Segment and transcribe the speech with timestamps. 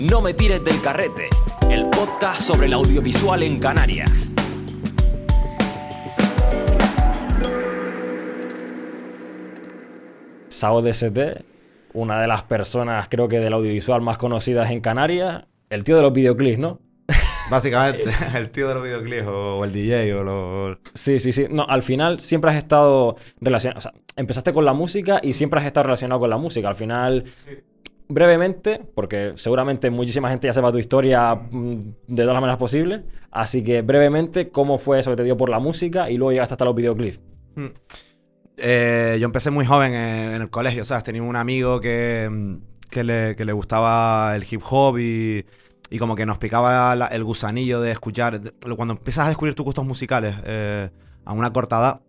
[0.00, 1.28] No me tires del carrete,
[1.68, 4.08] el podcast sobre el audiovisual en Canarias.
[10.46, 11.42] Sao DST,
[11.94, 16.02] una de las personas, creo que del audiovisual más conocidas en Canarias, el tío de
[16.02, 16.78] los videoclips, ¿no?
[17.50, 18.04] Básicamente,
[18.36, 20.78] el tío de los videoclips o, el DJ o lo...
[20.94, 21.46] Sí, sí, sí.
[21.50, 23.78] No, al final siempre has estado relacionado.
[23.78, 26.68] O sea, empezaste con la música y siempre has estado relacionado con la música.
[26.68, 27.24] Al final,
[28.08, 33.02] brevemente, porque seguramente muchísima gente ya sepa tu historia mm, de todas las maneras posibles.
[33.30, 36.54] Así que brevemente, ¿cómo fue eso que te dio por la música y luego llegaste
[36.54, 37.20] hasta los videoclips?
[37.54, 37.66] Hmm.
[38.56, 41.04] Eh, yo empecé muy joven en, el colegio, ¿sabes?
[41.04, 42.54] Tenía un amigo que, mm,
[42.90, 45.44] que, le, que le gustaba el hip hop y
[45.90, 48.40] y como que nos picaba el gusanillo de escuchar.
[48.76, 50.90] Cuando empiezas a descubrir tus gustos musicales eh,
[51.24, 52.00] a una corta edad.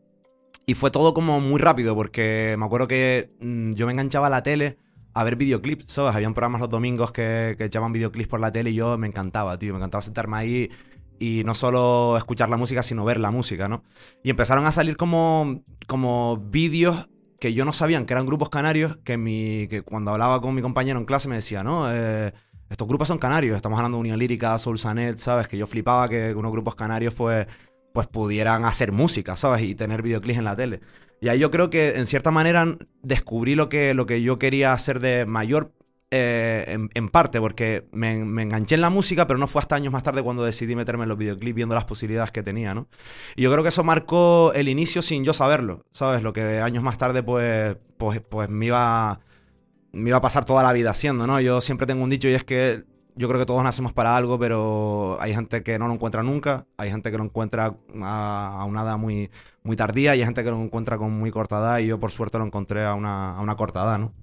[0.65, 4.29] Y fue todo como muy rápido, porque me acuerdo que mm, yo me enganchaba a
[4.29, 4.77] la tele
[5.19, 6.15] a ver videoclips, ¿sabes?
[6.15, 9.57] Habían programas los domingos que, que echaban videoclips por la tele y yo me encantaba,
[9.59, 9.73] tío.
[9.73, 10.69] Me encantaba sentarme ahí
[11.19, 13.83] y no solo escuchar la música, sino ver la música, ¿no?
[14.23, 18.97] Y empezaron a salir como, como vídeos que yo no sabían que eran grupos canarios,
[19.03, 21.91] que, mi, que cuando hablaba con mi compañero en clase me decía, ¿no?
[21.91, 22.33] Eh,
[22.69, 25.47] estos grupos son canarios, estamos hablando de Unión Lírica, Soul Sanet, ¿sabes?
[25.47, 27.47] Que yo flipaba que unos grupos canarios pues,
[27.93, 29.61] pues pudieran hacer música, ¿sabes?
[29.63, 30.81] Y tener videoclips en la tele.
[31.21, 34.73] Y ahí yo creo que en cierta manera descubrí lo que, lo que yo quería
[34.73, 35.73] hacer de mayor
[36.11, 40.01] eh, en, parte, porque me, enganché en la música, pero no fue hasta años más
[40.01, 42.87] tarde cuando decidí meterme en los videoclips viendo las posibilidades que tenía, ¿no?
[43.35, 46.23] Y yo creo que eso marcó el inicio sin yo saberlo, ¿sabes?
[46.23, 49.19] Lo que años más tarde, pues, pues, pues me iba
[49.91, 51.39] me iba a pasar toda la vida haciendo, ¿no?
[51.41, 52.85] Yo siempre tengo un dicho y es que
[53.19, 56.67] yo creo que todos nacemos para algo, pero hay gente que no lo encuentra nunca,
[56.77, 59.29] hay gente que lo encuentra a, una edad muy,
[59.61, 62.11] muy tardía y hay gente que lo encuentra con muy corta edad y yo por
[62.11, 64.13] suerte lo encontré a una, a una corta edad, ¿no?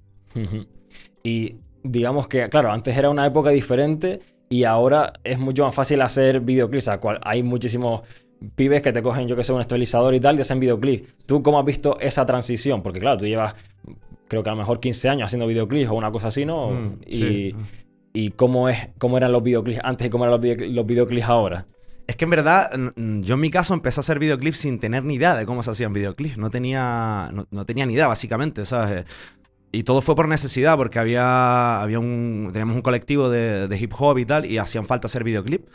[1.23, 6.01] y digamos que, claro, antes era una época diferente y ahora es mucho más fácil
[6.01, 6.89] hacer videoclips,
[7.21, 8.01] hay muchísimos
[8.55, 11.25] pibes que te cogen, yo que sé, un estabilizador y tal y hacen videoclips.
[11.27, 12.81] ¿Tú cómo has visto esa transición?
[12.81, 13.55] Porque claro, tú llevas
[14.27, 16.71] creo que a lo mejor 15 años haciendo videoclips o una cosa así, ¿no?
[16.71, 17.55] Mm, y,
[18.17, 20.41] y, cómo, es, cómo eran los videoclips antes y cómo eran
[20.73, 21.67] los, videoclips ahora.
[22.07, 25.15] Es que en verdad, yo en mi caso empecé a hacer videoclips sin tener ni
[25.15, 26.37] idea de cómo se hacían videoclips.
[26.37, 29.05] No tenía, no, tenía ni idea, básicamente, ¿sabes?
[29.71, 33.93] Y todo fue por necesidad, porque había, había un, teníamos un colectivo de, de hip
[33.95, 35.69] hop y tal, y hacían falta hacer videoclips.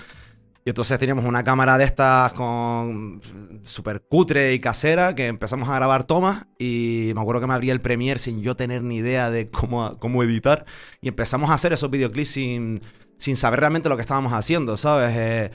[0.65, 3.21] Y entonces teníamos una cámara de estas con
[3.65, 7.73] súper cutre y casera que empezamos a grabar tomas y me acuerdo que me abría
[7.73, 10.65] el Premiere sin yo tener ni idea de cómo, cómo editar
[11.01, 12.81] y empezamos a hacer esos videoclips sin,
[13.17, 15.13] sin saber realmente lo que estábamos haciendo, ¿sabes?
[15.17, 15.51] Eh,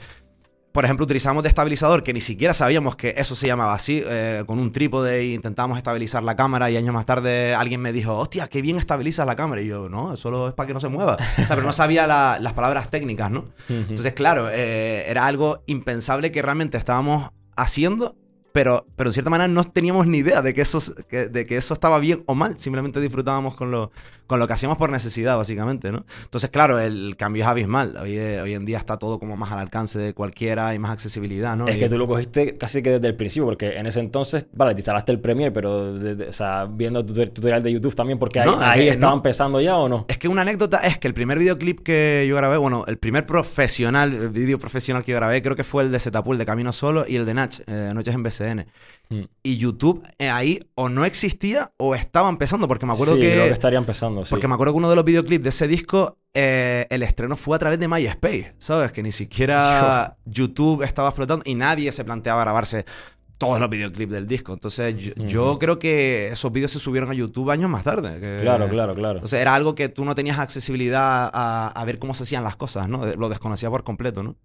[0.78, 4.44] por ejemplo, utilizamos de estabilizador, que ni siquiera sabíamos que eso se llamaba así, eh,
[4.46, 8.16] con un trípode e intentábamos estabilizar la cámara y años más tarde alguien me dijo,
[8.16, 9.60] hostia, qué bien estabilizas la cámara.
[9.60, 11.14] Y yo, no, solo es para que no se mueva.
[11.14, 13.46] O sea, pero no sabía las palabras técnicas, ¿no?
[13.68, 18.14] Entonces, claro, eh, era algo impensable que realmente estábamos haciendo
[18.52, 21.74] pero, pero en cierta manera no teníamos ni idea de que, eso, de que eso
[21.74, 23.90] estaba bien o mal, simplemente disfrutábamos con lo,
[24.26, 26.04] con lo que hacíamos por necesidad, básicamente, ¿no?
[26.24, 27.96] Entonces, claro, el cambio es abismal.
[28.00, 31.56] Hoy, hoy en día está todo como más al alcance de cualquiera, hay más accesibilidad,
[31.56, 31.68] ¿no?
[31.68, 34.74] Es que tú lo cogiste casi que desde el principio, porque en ese entonces, vale,
[34.74, 38.48] te instalaste el Premiere, pero o sea, viendo tu tutorial de YouTube también, porque ahí,
[38.60, 40.06] ahí estaba empezando ya o no.
[40.08, 43.26] Es que una anécdota es que el primer videoclip que yo grabé, bueno, el primer
[43.26, 46.72] profesional, el vídeo profesional que yo grabé, creo que fue el de Setapul, de Camino
[46.72, 48.22] Solo, y el de Nach, eh, Noches en
[48.54, 48.66] BCN.
[49.10, 49.22] Mm.
[49.42, 53.32] Y YouTube eh, ahí o no existía o estaba empezando, porque me acuerdo sí, que...
[53.32, 54.30] Creo que estaría empezando, sí.
[54.30, 57.56] Porque me acuerdo que uno de los videoclips de ese disco, eh, el estreno fue
[57.56, 58.92] a través de MySpace, ¿sabes?
[58.92, 62.84] Que ni siquiera YouTube estaba explotando y nadie se planteaba grabarse
[63.38, 64.52] todos los videoclips del disco.
[64.52, 68.40] Entonces, yo, creo que esos vídeos se subieron a YouTube años más tarde.
[68.42, 69.18] claro, claro, claro.
[69.18, 72.56] Entonces, era algo que tú no tenías accesibilidad a, a, ver cómo se hacían las
[72.56, 73.06] cosas, ¿no?
[73.06, 74.36] Lo desconocía por completo, ¿no?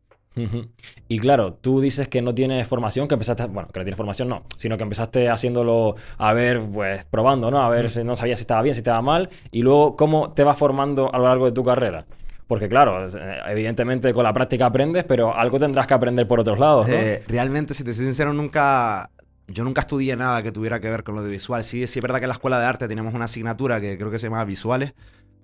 [1.07, 4.29] Y claro, tú dices que no tienes formación, que empezaste, bueno, que no tienes formación,
[4.29, 7.61] no, sino que empezaste haciéndolo a ver, pues probando, ¿no?
[7.61, 10.43] A ver si no sabías si estaba bien, si estaba mal, y luego cómo te
[10.43, 12.05] vas formando a lo largo de tu carrera.
[12.47, 16.59] Porque claro, eh, evidentemente con la práctica aprendes, pero algo tendrás que aprender por otros
[16.59, 16.93] lados, ¿no?
[16.93, 19.09] Eh, realmente, si te soy sincero, nunca...
[19.47, 21.63] Yo nunca estudié nada que tuviera que ver con lo de visual.
[21.65, 24.09] Sí, sí es verdad que en la escuela de arte teníamos una asignatura que creo
[24.09, 24.93] que se llamaba Visuales,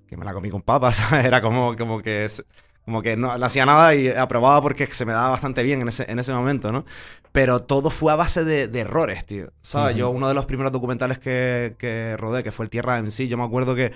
[0.08, 2.44] que me la comí con papas, Era como, como que es
[2.86, 6.10] como que no, hacía nada y aprobaba porque se me daba bastante bien en ese,
[6.10, 6.86] en ese momento, ¿no?
[7.32, 9.52] Pero todo fue a base de, errores, tío.
[9.62, 9.96] ¿Sabes?
[9.96, 13.28] Yo, uno de los primeros documentales que, que rodé, que fue el Tierra en sí,
[13.28, 13.92] yo me acuerdo que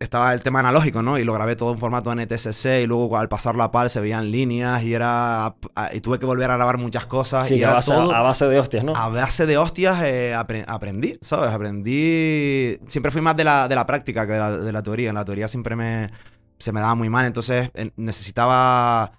[0.00, 1.18] estaba el tema analógico, ¿no?
[1.18, 4.30] Y lo grabé todo en formato NTSC y luego al pasarlo a PAL se veían
[4.30, 5.54] líneas y era...
[5.92, 7.46] Y tuve que volver a grabar muchas cosas.
[7.46, 8.94] Sí, y a, base, a base de hostias, ¿no?
[8.94, 11.50] A base de hostias eh, aprendí, ¿sabes?
[11.50, 12.78] Aprendí...
[12.88, 15.08] Siempre fui más de la, de la práctica que de la, de la teoría.
[15.08, 16.10] En la teoría siempre me
[16.64, 17.26] se me daba muy mal.
[17.26, 19.12] Entonces necesitaba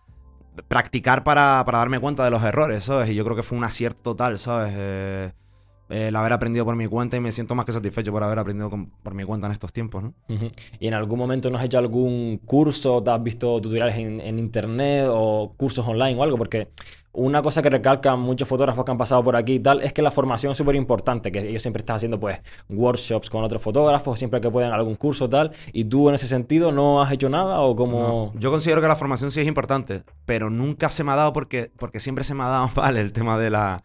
[0.68, 3.09] practicar para, para darme cuenta de los errores, ¿sabes?
[3.09, 4.74] Y yo creo que fue un acierto total, ¿sabes?
[4.75, 5.31] Eh,
[5.89, 8.71] el haber aprendido por mi cuenta y me siento más que satisfecho por haber aprendido
[9.03, 10.13] por mi cuenta en estos tiempos, ¿no?
[10.80, 14.39] ¿Y en algún momento no has hecho algún curso, te has visto tutoriales en, en
[14.39, 16.38] internet o cursos online o algo?
[16.38, 16.69] Porque
[17.15, 20.01] una cosa que recalcan muchos fotógrafos que han pasado por aquí y tal es que
[20.01, 22.39] la formación es súper importante, que ellos siempre están haciendo pues
[22.69, 26.71] workshops con otros fotógrafos, siempre que pueden algún curso tal, y tú en ese sentido
[26.71, 28.33] no has hecho nada o como...
[28.35, 31.71] Yo considero que la formación sí es importante, pero nunca se me ha dado porque,
[31.77, 33.81] porque siempre se me ha dado mal el tema de la,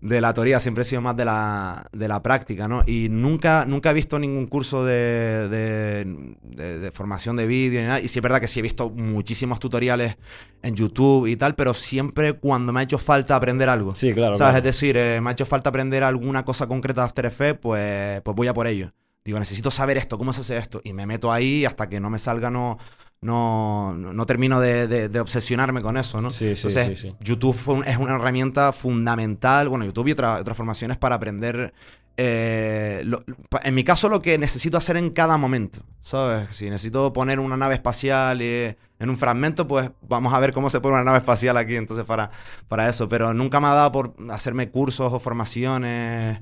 [0.00, 2.82] de la teoría, siempre he sido más de la, de la práctica, ¿no?
[2.86, 6.04] Y nunca, nunca he visto ningún curso de, de,
[6.42, 8.00] de- de formación de vídeo ni nada.
[8.00, 10.16] Y sí es verdad que sí he visto muchísimos tutoriales
[10.62, 13.94] en YouTube y tal, pero siempre cuando me ha hecho falta aprender algo.
[13.96, 14.34] Sí, claro.
[14.36, 14.52] ¿Sabes?
[14.52, 14.56] claro.
[14.58, 18.20] Es decir, eh, me ha hecho falta aprender alguna cosa concreta de After Effects, pues,
[18.22, 18.92] pues voy a por ello.
[19.24, 20.80] Digo, necesito saber esto, cómo se hace esto.
[20.84, 22.78] Y me meto ahí hasta que no me salga, no,
[23.20, 26.30] no, no, no termino de, de- de obsesionarme con eso, ¿no?
[26.30, 27.14] Sí, sí, Entonces, sí.
[27.20, 29.68] YouTube fue un- es una herramienta fundamental.
[29.68, 31.72] Bueno, YouTube y otra- otras formaciones para aprender.
[32.20, 33.22] eh, lo-
[33.62, 36.48] en mi caso, lo que necesito hacer en cada momento, ¿sabes?
[36.50, 40.68] Si necesito poner una nave espacial eh, en un fragmento, pues vamos a ver cómo
[40.68, 42.30] se pone una nave espacial aquí, entonces para,
[42.66, 43.08] para eso.
[43.08, 46.40] Pero nunca me ha dado por hacerme cursos o formaciones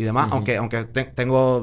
[0.00, 1.62] y demás, aunque, aunque te- tengo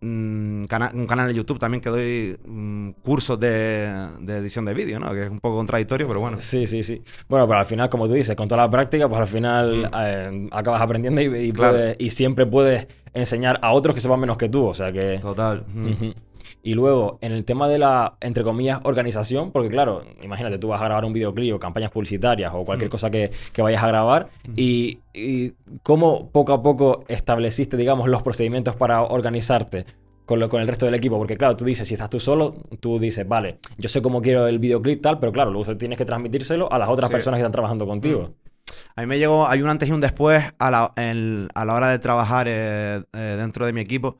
[0.00, 4.74] mm, cana- un canal de YouTube también que doy mm, cursos de, de edición de
[4.74, 5.12] vídeo, ¿no?
[5.12, 6.38] Que es un poco contradictorio, pero bueno.
[6.40, 7.02] Sí, sí, sí.
[7.28, 9.94] Bueno, pero al final, como tú dices, con toda la práctica, pues al final Mm.
[9.94, 11.74] eh, acabas aprendiendo y, y Claro.
[11.74, 14.66] puedes- y siempre puedes enseñar a otros que sepan menos que tú.
[14.66, 15.18] O sea que.
[15.20, 15.64] Total.
[16.66, 20.80] Y luego, en el tema de la, entre comillas, organización, porque claro, imagínate, tú vas
[20.82, 22.90] a grabar un videoclip o campañas publicitarias o cualquier Mm.
[22.90, 25.52] cosa que, que vayas a grabar y, y
[25.84, 29.86] cómo poco a poco estableciste, digamos, los procedimientos para organizarte
[30.24, 31.18] con, lo- con el resto del equipo.
[31.18, 34.48] Porque claro, tú dices, si estás tú solo, tú dices, vale, yo sé cómo quiero
[34.48, 37.12] el videoclip tal, pero claro, luego tienes que transmitírselo a las otras Sí.
[37.14, 38.30] personas que están trabajando contigo.
[38.96, 41.74] A mí me llegó, hay un antes y un después a la, en- a la
[41.74, 44.16] hora de trabajar eh, eh, dentro de mi equipo,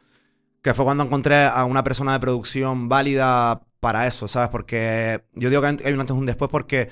[0.66, 4.48] que fue cuando encontré a una persona de producción válida para eso, ¿sabes?
[4.48, 6.88] Porque yo digo que hay un antes y un después porque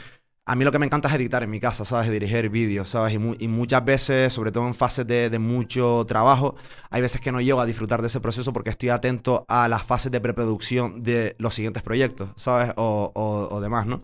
[0.47, 2.09] a mí lo que me encanta es editar en mi casa, ¿sabes?
[2.11, 3.15] Dirigir vídeos, ¿sabes?
[3.15, 6.55] Y, mu- y muchas veces, sobre todo en fases de, mucho trabajo,
[6.91, 9.83] hay veces que no llego a disfrutar de ese proceso porque estoy atento a las
[9.83, 12.73] fases de preproducción de los siguientes proyectos, ¿sabes?
[12.77, 14.03] O, o- o demás, ¿no?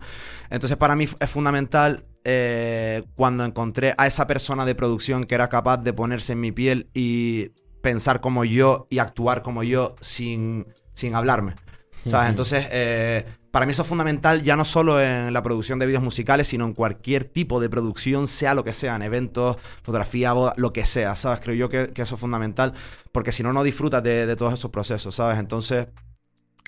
[0.49, 5.47] Entonces para mí es fundamental eh, cuando encontré a esa persona de producción que era
[5.47, 10.67] capaz de ponerse en mi piel y pensar como yo y actuar como yo sin,
[10.93, 11.55] sin hablarme.
[12.03, 12.29] ¿Sabes?
[12.29, 16.01] Entonces, eh, para mí eso es fundamental ya no solo en la producción de vídeos
[16.01, 20.53] musicales, sino en cualquier tipo de producción, sea lo que sea, en eventos, fotografía, boda,
[20.57, 21.39] lo que sea, ¿sabes?
[21.41, 22.73] Creo yo que, que eso es fundamental,
[23.11, 25.37] porque si no, no disfrutas de, de todos esos procesos, ¿sabes?
[25.37, 25.87] Entonces,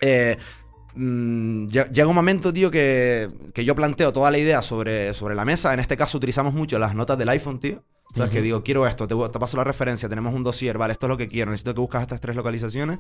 [0.01, 0.38] eh,
[0.95, 5.36] mm, lle- llega un momento, tío, que, que yo planteo toda la idea sobre, sobre
[5.36, 5.74] la mesa.
[5.74, 7.83] En este caso utilizamos mucho las notas del iPhone, tío.
[8.13, 8.30] ¿Sabes?
[8.30, 8.38] Ujú.
[8.38, 11.10] Que digo, quiero esto, te, te paso la referencia, tenemos un dossier, vale, esto es
[11.10, 13.00] lo que quiero, necesito que buscas estas tres localizaciones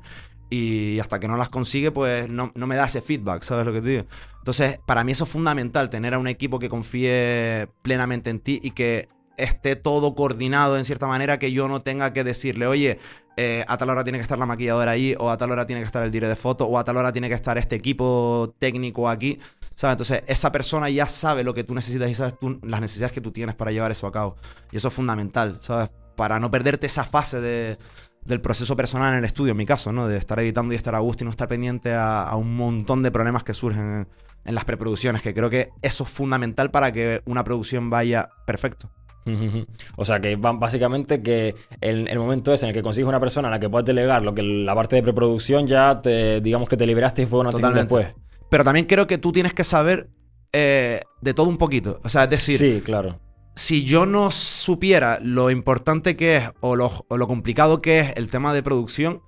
[0.49, 3.73] y hasta que no las consigue, pues no, no me da ese feedback, ¿sabes lo
[3.73, 4.05] que te digo?
[4.39, 8.59] Entonces, para mí eso es fundamental, tener a un equipo que confíe plenamente en ti
[8.63, 9.07] y que
[9.37, 12.99] esté todo coordinado en cierta manera, que yo no tenga que decirle, oye,
[13.35, 15.81] eh, a tal hora tiene que estar la maquilladora ahí, o a tal hora tiene
[15.81, 18.53] que estar el dire de foto, o a tal hora tiene que estar este equipo
[18.59, 19.39] técnico aquí,
[19.75, 19.93] ¿sabes?
[19.93, 23.21] Entonces, esa persona ya sabe lo que tú necesitas y sabes tú, las necesidades que
[23.21, 24.35] tú tienes para llevar eso a cabo.
[24.71, 25.89] Y eso es fundamental, ¿sabes?
[26.15, 27.77] Para no perderte esa fase de,
[28.25, 30.07] del proceso personal en el estudio, en mi caso, ¿no?
[30.07, 33.03] De estar editando y estar a gusto y no estar pendiente a, a un montón
[33.03, 34.07] de problemas que surgen en,
[34.45, 38.89] en las preproducciones, que creo que eso es fundamental para que una producción vaya perfecto.
[39.95, 43.47] O sea que básicamente que el, el momento ese en el que consigues una persona
[43.47, 46.77] a la que puedes delegar lo que la parte de preproducción ya te digamos que
[46.77, 47.81] te liberaste y fue una Totalmente.
[47.81, 48.22] después.
[48.49, 50.09] Pero también creo que tú tienes que saber
[50.51, 51.99] eh, de todo un poquito.
[52.03, 53.19] O sea, es decir, Sí, claro.
[53.55, 58.13] si yo no supiera lo importante que es o lo, o lo complicado que es
[58.15, 59.21] el tema de producción,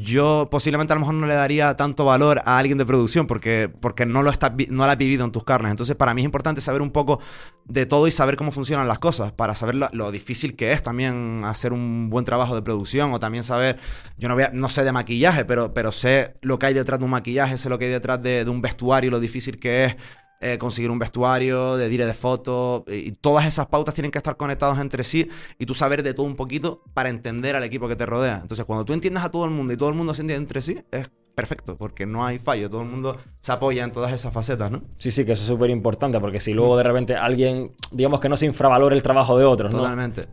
[0.00, 3.68] yo posiblemente a lo mejor no le daría tanto valor a alguien de producción porque,
[3.80, 5.70] porque no, lo estás vi- no lo has vivido en tus carnes.
[5.70, 7.20] Entonces, para mí es importante saber un poco
[7.66, 11.42] de todo y saber cómo funcionan las cosas, para saber lo, difícil que es también
[11.44, 13.78] hacer un buen trabajo de producción o también saber,
[14.16, 16.98] yo no, voy a- no sé de maquillaje, pero, pero sé lo que hay detrás
[16.98, 19.84] de un maquillaje, sé lo que hay detrás de, de un vestuario, lo difícil que
[19.84, 19.96] es
[20.42, 24.36] eh, conseguir un vestuario, de dire de fotos, y todas esas pautas tienen que estar
[24.36, 27.96] conectadas entre sí y tú saber de todo un poquito para entender al equipo que
[27.96, 28.40] te rodea.
[28.42, 30.60] Entonces, cuando tú entiendes a todo el mundo y todo el mundo se entiende entre
[30.60, 34.32] sí, es perfecto, porque no hay fallo, todo el mundo se apoya en todas esas
[34.32, 34.82] facetas, ¿no?
[34.98, 38.28] Sí, sí, que eso es súper importante porque si luego de repente alguien, digamos que
[38.28, 39.78] no se infravalora el trabajo de otros, ¿no?
[39.78, 40.26] Totalmente.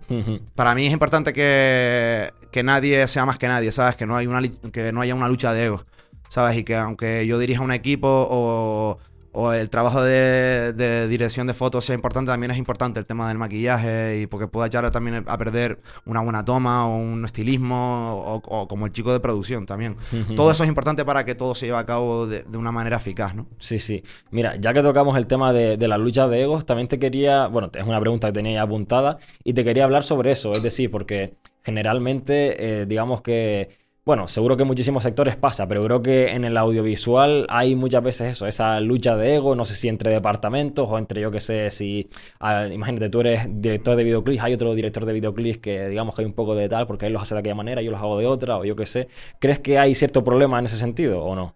[0.55, 3.95] Para mí es importante que, que nadie sea más que nadie, ¿sabes?
[3.95, 4.41] Que no, hay una,
[4.73, 5.85] que no haya una lucha de ego.
[6.29, 6.57] ¿sabes?
[6.57, 8.97] Y que aunque yo dirija un equipo o,
[9.31, 13.27] o el trabajo de, de dirección de fotos sea importante, también es importante el tema
[13.27, 18.13] del maquillaje y porque pueda echar también a perder una buena toma o un estilismo
[18.15, 19.97] o, o como el chico de producción también.
[20.35, 22.97] Todo eso es importante para que todo se lleve a cabo de, de una manera
[22.97, 23.47] eficaz, ¿no?
[23.59, 24.03] Sí, sí.
[24.31, 27.47] Mira, ya que tocamos el tema de, de la lucha de egos, también te quería,
[27.47, 30.63] bueno, es una pregunta que tenía ya apuntada y te quería hablar sobre eso, es
[30.63, 33.77] decir, porque generalmente, eh, digamos que
[34.09, 38.01] bueno, seguro que en muchísimos sectores pasa, pero creo que en el audiovisual hay muchas
[38.01, 41.39] veces eso, esa lucha de ego, no sé si entre departamentos o entre yo que
[41.39, 45.89] sé, si, ah, imagínate, tú eres director de videoclips, hay otro director de videoclips que
[45.89, 47.91] digamos que hay un poco de tal, porque él los hace de aquella manera, yo
[47.91, 49.09] los hago de otra, o yo qué sé.
[49.37, 51.53] ¿Crees que hay cierto problema en ese sentido o no?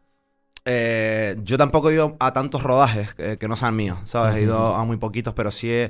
[0.65, 4.36] Eh, yo tampoco he ido a tantos rodajes que, que no sean míos, ¿sabes?
[4.36, 5.89] He ido a muy poquitos, pero sí he,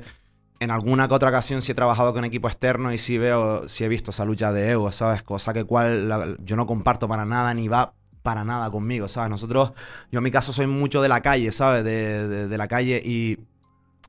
[0.64, 3.84] en alguna que otra ocasión sí he trabajado con equipo externo y sí veo, sí
[3.84, 5.22] he visto esa lucha de ego, ¿sabes?
[5.22, 9.30] Cosa que cual yo no comparto para nada ni va para nada conmigo, ¿sabes?
[9.30, 9.72] Nosotros,
[10.10, 11.84] yo en mi caso soy mucho de la calle, ¿sabes?
[11.84, 13.38] De, de- la calle y,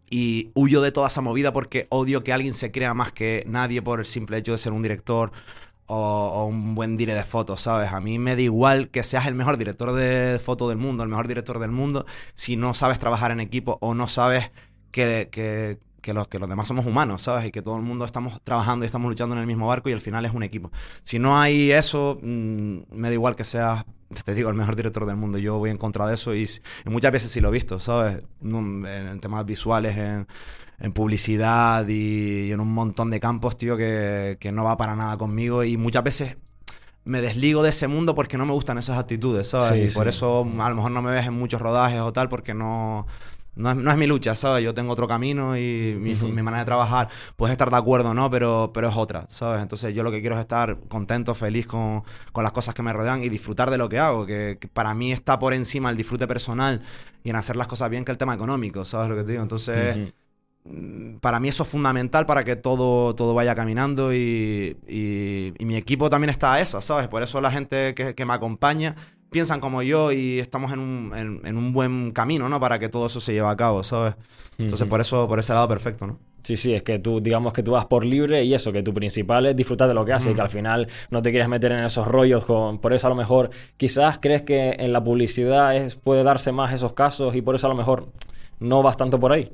[0.09, 3.81] y huyo de toda esa movida porque odio que alguien se crea más que nadie
[3.81, 5.31] por el simple hecho de ser un director
[5.87, 7.91] o, un buen dire de fotos, ¿sabes?
[7.91, 11.09] A mí me da igual que seas el mejor director de foto del mundo, el
[11.09, 14.51] mejor director del mundo, si no sabes trabajar en equipo o no sabes
[14.91, 15.29] que,
[16.05, 17.47] que los, que los demás somos humanos, ¿sabes?
[17.47, 19.93] Y que todo el mundo estamos trabajando y estamos luchando en el mismo barco y
[19.93, 20.71] al final es un equipo.
[21.01, 23.85] Si no hay eso, mm, me da igual que seas,
[24.23, 25.39] te digo, el mejor director del mundo.
[25.39, 28.21] Yo voy en contra de eso y, y muchas veces sí lo he visto, ¿sabes?
[28.39, 30.27] No, En, temas visuales, en,
[30.79, 35.17] en publicidad y, en un montón de campos, tío, que, que no va para nada
[35.17, 36.37] conmigo y muchas veces
[37.03, 39.69] me desligo de ese mundo porque no me gustan esas actitudes, ¿sabes?
[39.69, 40.09] Sí, y por sí.
[40.09, 43.07] eso a lo mejor no me ves en muchos rodajes o tal porque no...
[43.55, 44.63] No es, no es mi lucha, ¿sabes?
[44.63, 46.27] Yo tengo otro camino y mi, Ujú.
[46.27, 49.61] mi manera de trabajar, puedes estar de acuerdo no, pero, pero es otra, ¿sabes?
[49.61, 52.91] Entonces yo lo que quiero es estar contento, feliz con, con las cosas que me
[52.93, 55.97] rodean y disfrutar de lo que hago, que, que para mí está por encima el
[55.97, 56.81] disfrute personal
[57.23, 59.43] y en hacer las cosas bien que el tema económico, ¿sabes lo que te digo?
[59.43, 59.97] Entonces...
[60.63, 65.65] Mm, para mí eso es fundamental para que todo, todo vaya caminando y, y- y
[65.65, 67.07] mi equipo también está a esa, ¿sabes?
[67.07, 68.95] Por eso la gente que, que me acompaña
[69.35, 72.57] piensan como yo y estamos en un, en, en un buen camino, ¿no?
[72.57, 74.15] Para que todo eso se lleve a cabo, ¿sabes?
[74.57, 76.17] Entonces por eso, por ese lado perfecto, ¿no?
[76.41, 78.93] Sí, sí, es que tú, digamos que tú vas por libre y eso, que tu
[78.93, 81.73] principal es disfrutar de lo que haces y que al final no te quieres meter
[81.73, 82.79] en esos rollos con...
[82.79, 86.71] Por eso a lo mejor quizás crees que en la publicidad es, puede darse más
[86.71, 88.07] esos casos y por eso a lo mejor
[88.61, 89.51] no vas tanto por ahí.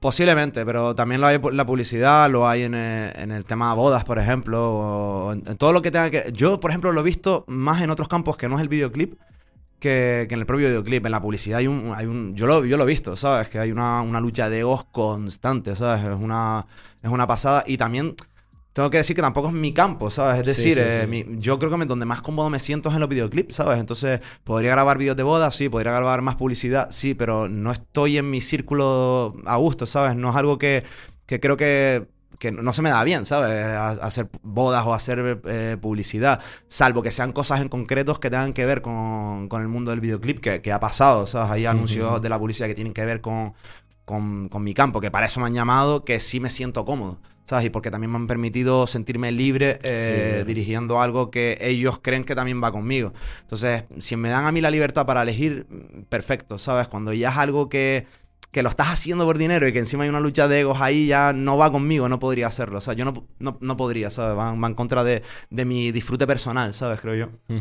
[0.00, 4.02] Posiblemente, pero también lo hay la publicidad, lo hay en el, en el tema bodas,
[4.02, 6.32] por ejemplo, o en, en todo lo que tenga que...
[6.32, 9.20] Yo, por ejemplo, lo he visto más en otros campos que no es el videoclip,
[9.78, 11.04] que, que en el propio videoclip.
[11.04, 11.92] En la publicidad hay un...
[11.94, 13.50] Hay un yo, lo, yo lo he visto, ¿sabes?
[13.50, 16.02] Que hay una, una lucha de egos constante, ¿sabes?
[16.02, 16.66] Es una,
[17.02, 17.62] es una pasada.
[17.66, 18.14] Y también
[18.72, 20.38] tengo que decir que tampoco es mi campo, ¿sabes?
[20.40, 21.08] Es decir, sí, eh, sí.
[21.10, 23.78] mi- yo creo que me- donde más cómodo me siento es en los videoclips, ¿sabes?
[23.80, 28.18] Entonces, podría grabar vídeos de boda, sí, podría grabar más publicidad, sí, pero no estoy
[28.18, 30.16] en mi círculo a gusto, ¿sabes?
[30.16, 30.84] No es algo que,
[31.26, 32.06] que creo que,
[32.38, 33.50] que no se me da bien, ¿sabes?
[33.50, 38.52] A- hacer bodas o hacer eh, publicidad, salvo que sean cosas en concretos que tengan
[38.52, 41.50] que ver con, con el mundo del videoclip, que, que ha pasado, ¿sabes?
[41.50, 43.52] Hay anuncios de la publicidad que tienen que ver con,
[44.04, 47.20] con, con mi campo, que para eso me han llamado, que sí me siento cómodo,
[47.46, 47.66] ¿sabes?
[47.66, 50.46] Y porque también me han permitido sentirme libre eh, Sí.
[50.46, 53.12] dirigiendo algo que ellos creen que también va conmigo.
[53.42, 55.66] Entonces, si me dan a mí la libertad para elegir,
[56.08, 56.88] perfecto, ¿sabes?
[56.88, 58.06] Cuando ya es algo que,
[58.52, 61.06] que lo estás haciendo por dinero y que encima hay una lucha de egos ahí,
[61.06, 62.78] ya no va conmigo, no podría hacerlo.
[62.78, 64.36] O sea, yo no, no, no podría, ¿sabes?
[64.36, 67.00] Va, va en contra de, de mi disfrute personal, ¿sabes?
[67.00, 67.56] Creo yo.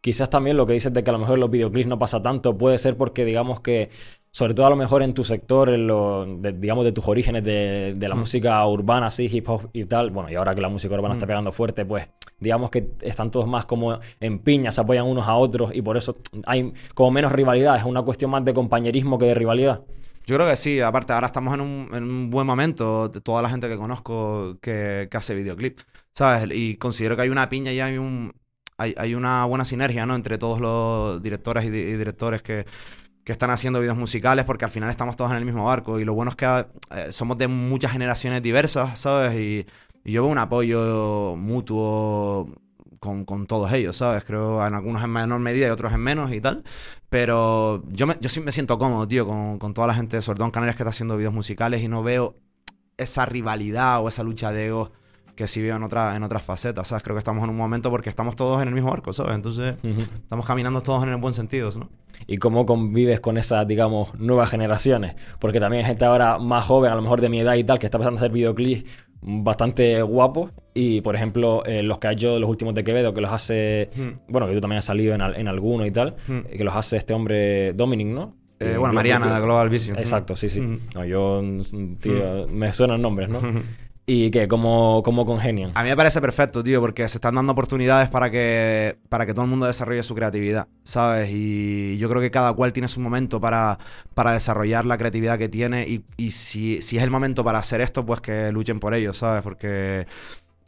[0.00, 2.56] Quizás también lo que dices de que a lo mejor los videoclips no pasa tanto
[2.56, 3.90] puede ser porque digamos que,
[4.32, 7.44] sobre todo a lo mejor en tu sector, en lo, de- digamos de tus orígenes
[7.44, 8.18] de, de la Mm.
[8.20, 11.26] música urbana, así, hip hop y tal, bueno, y ahora que la música urbana está
[11.26, 11.28] Mm.
[11.28, 12.08] pegando fuerte, pues
[12.40, 15.96] digamos que están todos más como en piña, se apoyan unos a otros y por
[15.96, 19.82] eso hay como menos rivalidad, es una cuestión más de compañerismo que de rivalidad.
[20.26, 23.42] Yo creo que sí, aparte ahora estamos en un, en un buen momento, de toda
[23.42, 25.80] la gente que conozco que, que hace videoclip,
[26.14, 26.48] ¿sabes?
[26.56, 28.32] Y considero que hay una piña y hay un
[28.78, 30.14] hay, hay una buena sinergia, ¿no?
[30.16, 32.64] Entre todos los directores y, di- y directores que,
[33.24, 36.04] que están haciendo videos musicales, porque al final estamos todos en el mismo barco y
[36.04, 39.34] lo bueno es que eh, somos de muchas generaciones diversas, ¿sabes?
[39.34, 39.66] Y,
[40.04, 42.48] yo veo un apoyo mutuo
[42.98, 44.24] con, con todos ellos, ¿sabes?
[44.24, 46.64] Creo en algunos en menor medida y otros en menos y tal.
[47.08, 50.44] Pero yo, me, yo sí me siento cómodo, tío, con, con toda la gente, todo
[50.44, 52.34] en Canarias, que está haciendo videos musicales y no veo
[52.96, 54.90] esa rivalidad o esa lucha de egos
[55.36, 57.02] que sí veo en, otra, en otras facetas, ¿sabes?
[57.02, 59.34] Creo que estamos en un momento porque estamos todos en el mismo barco, ¿sabes?
[59.34, 60.02] Entonces Ujú.
[60.14, 61.88] estamos caminando todos en el buen sentido, ¿no?
[62.28, 65.16] y cómo convives con esas, digamos, nuevas generaciones.
[65.40, 67.80] Porque también hay gente ahora más joven, a lo mejor de mi edad y tal,
[67.80, 68.84] que está empezando a hacer videoclips
[69.22, 70.52] bastante guapos.
[70.74, 73.90] Y, por ejemplo, eh, los que ha hecho los últimos de Quevedo, que los hace.
[73.96, 74.18] Hmm.
[74.28, 76.14] Bueno, que tú también has salido en, al- en alguno y tal.
[76.28, 76.38] Hmm.
[76.48, 78.36] eh, Que los hace este hombre Dominic, ¿no?
[78.60, 79.98] Eh, bueno, Mariana de Global Vision.
[79.98, 80.60] Exacto, sí, sí.
[80.60, 80.78] Hmm.
[80.94, 83.40] No, yo, mm, tío, me suenan nombres, ¿no?
[84.14, 85.72] Y que, como, como congenian.
[85.74, 89.32] A mí me parece perfecto, tío, porque se están dando oportunidades para que, para que
[89.32, 91.30] todo el mundo desarrolle su creatividad, ¿sabes?
[91.32, 93.78] Y yo creo que cada cual tiene su momento para,
[94.14, 97.80] para desarrollar la creatividad que tiene y, y si, si es el momento para hacer
[97.80, 99.42] esto, pues que luchen por ello, ¿sabes?
[99.42, 100.06] Porque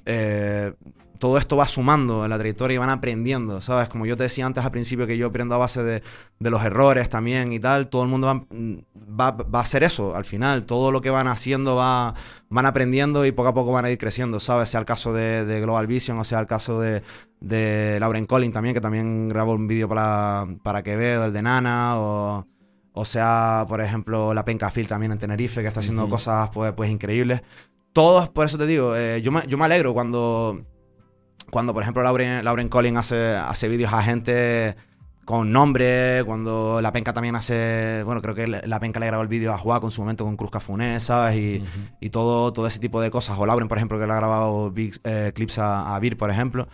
[0.06, 0.72] eh,
[1.18, 3.88] todo esto va sumando en la trayectoria y van aprendiendo, ¿sabes?
[3.88, 6.02] Como yo te decía antes al principio que yo aprendo a base de,
[6.38, 8.42] de los errores también y tal, todo el mundo va,
[8.97, 12.14] va, va a hacer eso al final, todo lo que van haciendo va,
[12.49, 14.68] van aprendiendo y poco a poco van a ir creciendo, ¿sabes?
[14.68, 17.02] Sea el caso de, de Global Vision o sea el caso de,
[17.40, 21.99] de Lauren Collins también, que también grabó un vídeo para, para Quevedo, el de Nana,
[21.99, 22.47] o,
[22.92, 26.73] o sea, por ejemplo, la Penca Phil también en Tenerife, que está haciendo cosas pues,
[26.73, 27.42] pues increíbles.
[27.92, 30.64] Todos, por eso te digo, eh, yo, me, yo me alegro cuando,
[31.50, 34.76] cuando por ejemplo, Lauren, Lauren Collins hace, hace vídeos a gente
[35.24, 39.28] con nombre, cuando la penca también hace, bueno, creo que la penca le grabó el
[39.28, 41.36] vídeo a Juan con su momento con Cruz Cafuné, ¿sabes?
[41.36, 41.64] Y,
[42.00, 43.38] y todo, todo ese tipo de cosas.
[43.38, 46.30] O Lauren, por ejemplo, que le ha grabado big- eh, clips a, a Vir, por
[46.30, 46.68] ejemplo.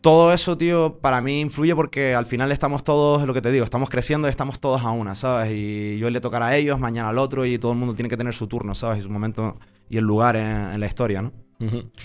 [0.00, 3.64] Todo eso, tío, para mí influye porque al final estamos todos, lo que te digo,
[3.64, 5.50] estamos creciendo y estamos todos a una, ¿sabes?
[5.52, 8.16] Y yo le tocará a ellos, mañana al otro y todo el mundo tiene que
[8.16, 8.98] tener su turno, ¿sabes?
[8.98, 9.56] Y su momento
[9.88, 11.32] y el lugar en, en la historia, ¿no?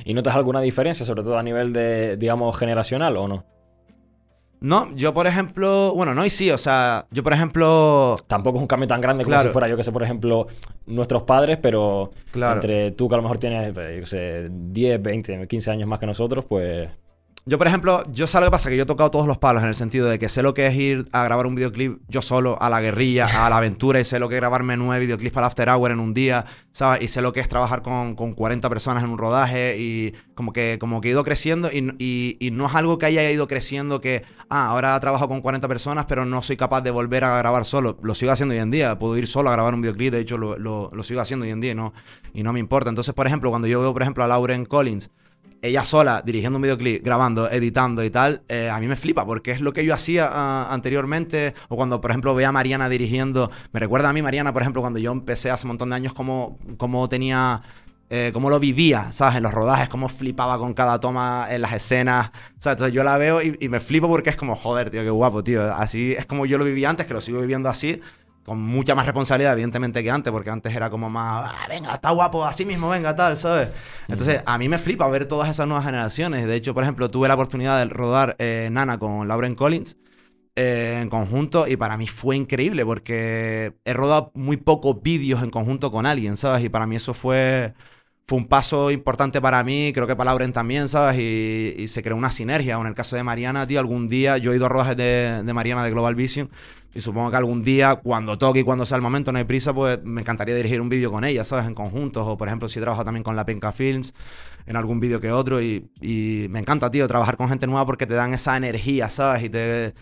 [0.06, 3.46] ¿Y notas alguna diferencia, sobre todo a nivel de, digamos, generacional o no?
[4.62, 8.62] No, yo por ejemplo, bueno, no y sí, o sea, yo por ejemplo, Tampoco es
[8.62, 10.48] un cambio tan grande como si fuera, yo que sé, por ejemplo,
[10.88, 12.54] nuestros padres, pero Claro.
[12.54, 15.88] entre tú que a lo mejor tienes, eh, yo que sé, 10, 20, 15 años
[15.90, 16.90] más que nosotros, pues...
[17.46, 19.64] Yo, por ejemplo, yo sé lo que pasa, que yo he tocado todos los palos
[19.64, 22.22] en el sentido de que sé lo que es ir a grabar un videoclip yo
[22.22, 25.34] solo, a la guerrilla, a la aventura, y sé lo que es grabarme nueve videoclips
[25.34, 27.02] para After Hour en un día, ¿sabes?
[27.02, 30.54] Y sé lo que es trabajar con, con 40 personas en un rodaje, y como
[30.54, 33.46] que, como que he ido creciendo, y, y- y no es algo que haya ido
[33.50, 37.38] creciendo que, ah, ahora trabajo con 40 personas, pero no soy capaz de volver a
[37.40, 37.98] grabar solo.
[38.04, 40.38] Lo sigo haciendo hoy en día, puedo ir solo a grabar un videoclip, de hecho
[40.38, 41.94] lo, lo- lo sigo haciendo hoy en día no,
[42.34, 42.88] y no me importa.
[42.90, 45.10] Entonces, por ejemplo, cuando yo veo, por ejemplo, a Lauren Collins,
[45.64, 49.52] ella sola dirigiendo un videoclip, grabando, editando y tal, eh, a mí me flipa porque
[49.52, 51.56] es lo que yo hacía ah, anteriormente.
[51.70, 53.50] O cuando, por ejemplo, ve a Mariana dirigiendo.
[53.72, 56.14] Me recuerda a mí, Mariana, por ejemplo, cuando yo empecé hace un montón de años,
[56.14, 57.62] cómo, cómo tenía.
[58.10, 59.38] eh, cómo lo vivía, ¿sabes?
[59.38, 62.32] En los rodajes, cómo flipaba con cada toma en las escenas.
[62.56, 65.44] Entonces yo la veo y, y me flipo porque es como, joder, tío, qué guapo,
[65.44, 65.74] tío.
[65.74, 68.00] Así es como yo lo viví antes, que lo sigo viviendo así
[68.46, 72.12] con mucha más responsabilidad, evidentemente, que antes, porque antes era como más, "Ah, venga, está
[72.12, 73.70] guapo, así mismo, venga, tal, ¿sabes?
[74.08, 76.46] Entonces, a mí me flipa ver todas esas nuevas generaciones.
[76.46, 79.98] De hecho, por ejemplo, tuve la oportunidad de rodar eh, Nana con Lauren Collins
[80.56, 85.50] eh, en conjunto y para mí fue increíble porque he rodado muy pocos vídeos en
[85.50, 86.64] conjunto con alguien, ¿sabes?
[86.64, 87.74] Y para mí eso fue,
[88.26, 91.20] fue un paso importante para mí, creo que para Lauren también, ¿sabes?
[91.20, 92.78] Y, se creó una sinergia.
[92.78, 95.52] O en el caso de Mariana, tío, algún día yo he ido a rodajes de,
[95.54, 96.50] Mariana de Global Vision
[96.96, 99.74] y supongo que algún día, cuando toque y cuando sea el momento, no hay prisa,
[99.74, 101.66] pues me encantaría dirigir un vídeo con ella, ¿sabes?
[101.66, 102.26] En conjuntos.
[102.28, 104.14] O por ejemplo, si trabajo también con la Penca Films,
[104.66, 105.62] en algún vídeo que otro.
[105.62, 105.90] Y
[106.50, 109.44] me encanta, tío, trabajar con gente nueva porque te dan esa energía, ¿sabes?
[109.44, 109.94] Y te,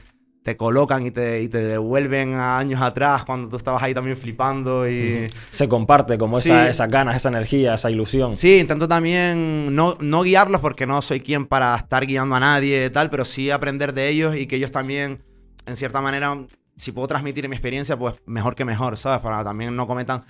[0.44, 4.18] te colocan y te, y te devuelven a años atrás cuando tú estabas ahí también
[4.18, 5.28] flipando y...
[5.52, 6.70] Se comparte como esa- Sí.
[6.72, 8.34] esas ganas, esa energía, esa ilusión.
[8.34, 12.86] Sí, intento también no, no guiarlos porque no soy quien para estar guiando a nadie
[12.86, 15.24] y tal, pero sí aprender de ellos y que ellos también,
[15.68, 16.36] en cierta manera,
[16.76, 19.20] si puedo transmitir mi experiencia, pues mejor que mejor, ¿sabes?
[19.20, 20.24] Para también no cometan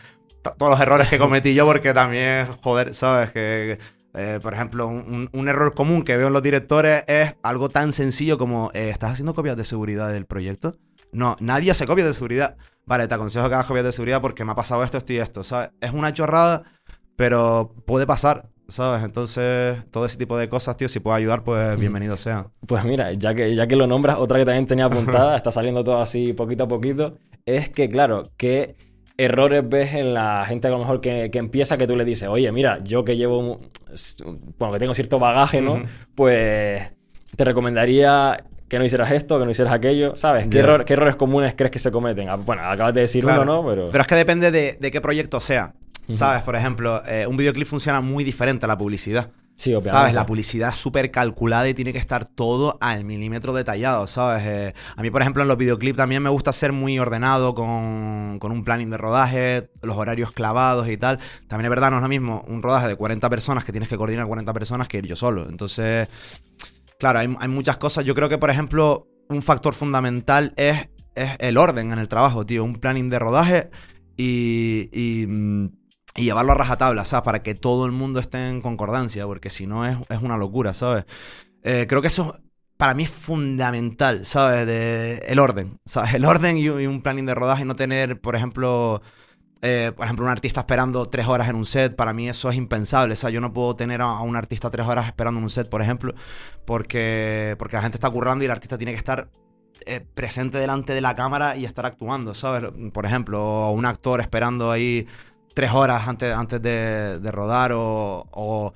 [0.58, 3.32] todos los errores que cometí yo porque también, joder, ¿sabes?
[3.32, 3.80] Que,
[4.14, 7.94] eh, por ejemplo, un, un error común que veo en los directores es algo tan
[7.94, 10.78] sencillo como, eh, ¿estás haciendo copias de seguridad del proyecto?
[11.12, 12.58] No, nadie hace copias de seguridad.
[12.86, 15.18] Vale, te aconsejo que hagas copias de seguridad porque me ha pasado esto, esto y
[15.18, 15.70] esto, ¿sabes?
[15.80, 16.64] Es una chorrada,
[17.16, 19.04] pero puede pasar, ¿sabes?
[19.04, 22.48] Entonces, todo ese tipo de cosas, tío, si puedo ayudar, pues bienvenido sea.
[22.68, 25.84] Pues mira, ya que, ya que lo nombras, otra que también tenía apuntada, está saliendo
[25.84, 28.76] todo así poquito a poquito, es que, claro, ¿qué
[29.26, 32.28] errores ves en la gente a lo mejor que, que empieza que tú le dices,
[32.30, 33.60] oye, mira, yo que llevo,
[34.58, 35.84] bueno, que tengo cierto bagaje, ¿no?
[36.16, 36.92] Pues
[37.36, 40.48] te recomendaría que no hicieras esto, que no hicieras aquello, ¿sabes?
[40.48, 42.30] ¿Qué, error- qué errores comunes crees que se cometen?
[42.30, 43.42] Ah, Bueno, acabas de decir Claro.
[43.44, 43.68] uno, ¿no?
[43.70, 43.90] Pero...
[43.92, 45.74] Pero es que depende de, de qué proyecto sea.
[46.10, 46.42] ¿Sabes?
[46.42, 49.30] Por ejemplo, eh, un videoclip funciona muy diferente a la publicidad.
[49.56, 49.90] Sí, obviamente.
[49.90, 50.14] ¿Sabes?
[50.14, 54.44] La publicidad es súper calculada y tiene que estar todo al milímetro detallado, ¿sabes?
[54.46, 58.40] Eh, a mí, por ejemplo, en los videoclips también me gusta ser muy ordenado con,
[58.40, 61.20] con un planning de rodaje, los horarios clavados y tal.
[61.48, 63.98] También es verdad, no es lo mismo un rodaje de 40 personas que tienes que
[63.98, 65.48] coordinar 40 personas que ir yo solo.
[65.48, 66.08] Entonces,
[67.00, 68.06] claro, hay, hay muchas cosas.
[68.06, 72.46] Yo creo que, por ejemplo, un factor fundamental es, es el orden en el trabajo,
[72.46, 72.64] tío.
[72.64, 73.70] Un planning de rodaje
[74.18, 74.90] y...
[74.92, 75.81] y, mm,
[76.16, 77.24] y llevarlo a rajatabla, ¿sabes?
[77.24, 80.74] Para que todo el mundo esté en concordancia, porque si no es, es una locura,
[80.74, 81.06] ¿sabes?
[81.64, 82.40] Eh, creo que eso
[82.82, 84.66] para mí es fundamental, ¿sabes?
[84.66, 86.16] De, el orden, ¿sabes?
[86.16, 89.02] El orden y, un planning de rodaje no tener, por ejemplo,
[89.62, 92.56] eh, por ejemplo, un artista esperando tres horas en un set, para mí eso es
[92.56, 93.14] impensable.
[93.14, 95.70] O sea, yo no puedo tener a, un artista tres horas esperando en un set,
[95.70, 96.16] por ejemplo,
[96.66, 99.30] porque, porque la gente está currando y el artista tiene que estar
[99.86, 102.72] eh, presente delante de la cámara y estar actuando, ¿sabes?
[102.92, 105.08] Por ejemplo, o un actor esperando ahí
[105.54, 108.74] tres horas antes, antes de, rodar o, o,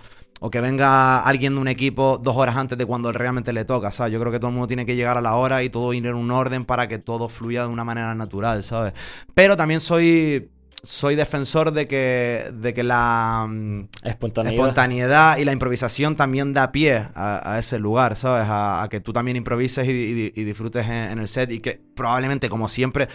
[0.51, 4.13] que venga alguien de un equipo dos horas antes de cuando realmente le toca, ¿sabes?
[4.13, 6.05] Yo creo que todo el mundo tiene que llegar a la hora y todo ir
[6.05, 8.93] en un orden para que todo fluya de una manera natural, ¿sabes?
[9.33, 10.51] Pero también soy
[10.85, 14.53] soy defensor de que, de que la mm, espontaneidad.
[14.53, 15.37] espontaneidad.
[15.37, 18.47] y la improvisación también da pie a, ese lugar, ¿sabes?
[18.49, 23.09] A, que tú también improvises y, disfrutes en, el set y que probablemente, como siempre,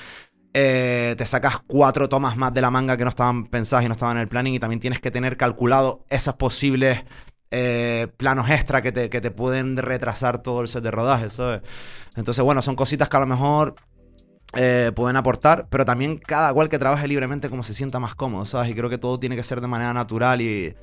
[0.53, 3.93] eh, te sacas cuatro tomas más de la manga que no estaban pensadas y no
[3.93, 7.05] estaban en el planning y también tienes que tener calculado esas posibles
[7.53, 11.63] eh, planos extra que te, que te pueden retrasar todo el set de rodaje, ¿sabes?
[12.17, 13.75] Entonces, bueno, son cositas que a lo mejor
[14.55, 18.45] eh, pueden aportar, pero también cada cual que trabaje libremente como se sienta más cómodo,
[18.45, 18.71] ¿sabes?
[18.71, 20.75] Y creo que todo tiene que ser de manera natural y,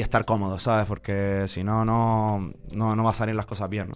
[0.00, 0.86] estar cómodo, ¿sabes?
[0.86, 3.94] Porque si no, no, no, va a salir las cosas bien, ¿no?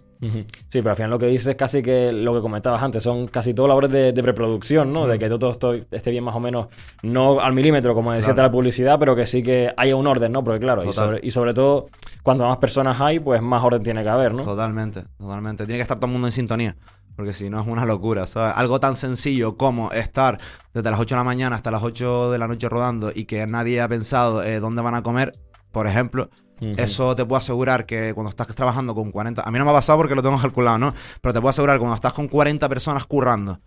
[0.68, 3.28] Sí, pero al final lo que dices es casi que lo que comentabas antes, son
[3.28, 5.06] casi todas labores de, de preproducción, ¿no?
[5.06, 6.68] De que todo esto esté bien más o menos,
[7.02, 10.42] no al milímetro, como decía la publicidad, pero que sí que haya un orden, ¿no?
[10.44, 11.86] Porque claro, y sobre, y sobre, todo,
[12.22, 14.42] cuando más personas hay, pues más orden tiene que haber, ¿no?
[14.42, 15.64] Totalmente, totalmente.
[15.64, 16.76] Tiene que estar todo el mundo en sintonía.
[17.16, 18.52] Porque si no es una locura, ¿sabes?
[18.56, 20.38] Algo tan sencillo como estar
[20.74, 23.46] desde las 8 de la mañana hasta las 8 de la noche rodando y que
[23.46, 25.32] nadie ha pensado eh, dónde van a comer,
[25.76, 26.30] por ejemplo,
[26.78, 29.42] eso te puedo asegurar que cuando estás trabajando con 40...
[29.42, 30.94] A mí no me ha pasado porque lo tengo calculado, ¿no?
[31.20, 33.60] Pero te puedo asegurar que cuando estás con 40 personas currando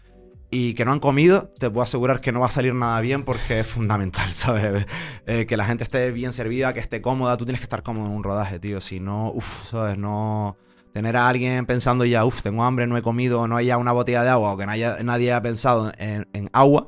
[0.50, 3.26] y que no han comido, te puedo asegurar que no va a salir nada bien
[3.26, 4.88] porque es fundamental, ¿sabes?
[5.28, 7.38] Eh, que la gente esté bien servida, que esté cómoda.
[7.38, 8.82] Tú tienes que estar cómodo en un rodaje, tío.
[8.82, 9.96] Si no, uff, ¿sabes?
[9.96, 10.58] No
[10.92, 14.24] tener a alguien pensando ya, uff, tengo hambre, no he comido, no haya una botella
[14.24, 16.88] de agua o que nadie, nadie haya pensado en, agua,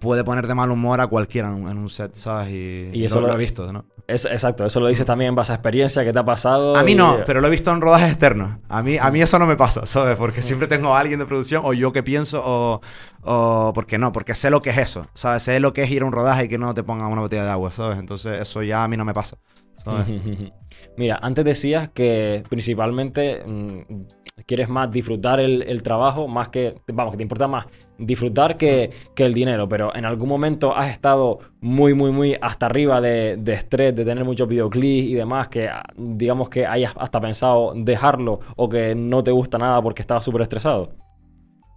[0.00, 2.48] puede poner de mal humor a cualquiera en un, set, ¿sabes?
[2.50, 3.84] Y, eso lo, he visto, ¿no?
[4.12, 6.76] Es, exacto, eso lo dices también en base a experiencia que te ha pasado.
[6.76, 8.58] A mí no, pero lo he visto en rodajes externos.
[8.68, 10.16] A mí, a mí eso no me pasa, ¿sabes?
[10.16, 12.80] Porque siempre tengo a alguien de producción o yo que pienso o,
[13.22, 15.42] o porque no, porque sé lo que es eso, ¿sabes?
[15.42, 17.44] Sé lo que es ir a un rodaje y que no te pongan una botella
[17.44, 17.98] de agua, ¿sabes?
[17.98, 19.38] Entonces eso ya a mí no me pasa.
[20.96, 24.04] Mira, antes decías que principalmente mm,
[24.46, 27.66] quieres más disfrutar el, trabajo, más que, vamos, que te importa más
[28.06, 33.00] disfrutar que, el dinero, pero en algún momento has estado muy, muy, muy hasta arriba
[33.00, 37.72] de, estrés, de tener muchos videoclips y demás, que ah, digamos que hayas hasta pensado
[37.76, 40.92] dejarlo o que no te gusta nada porque estabas súper estresado.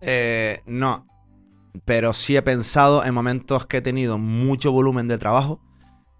[0.01, 1.05] Eh, no,
[1.85, 5.61] pero sí he pensado en momentos que he tenido mucho volumen de trabajo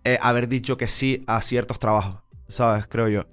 [0.04, 2.86] eh, haber dicho que sí a ciertos trabajos, ¿sabes?
[2.88, 3.24] Creo yo.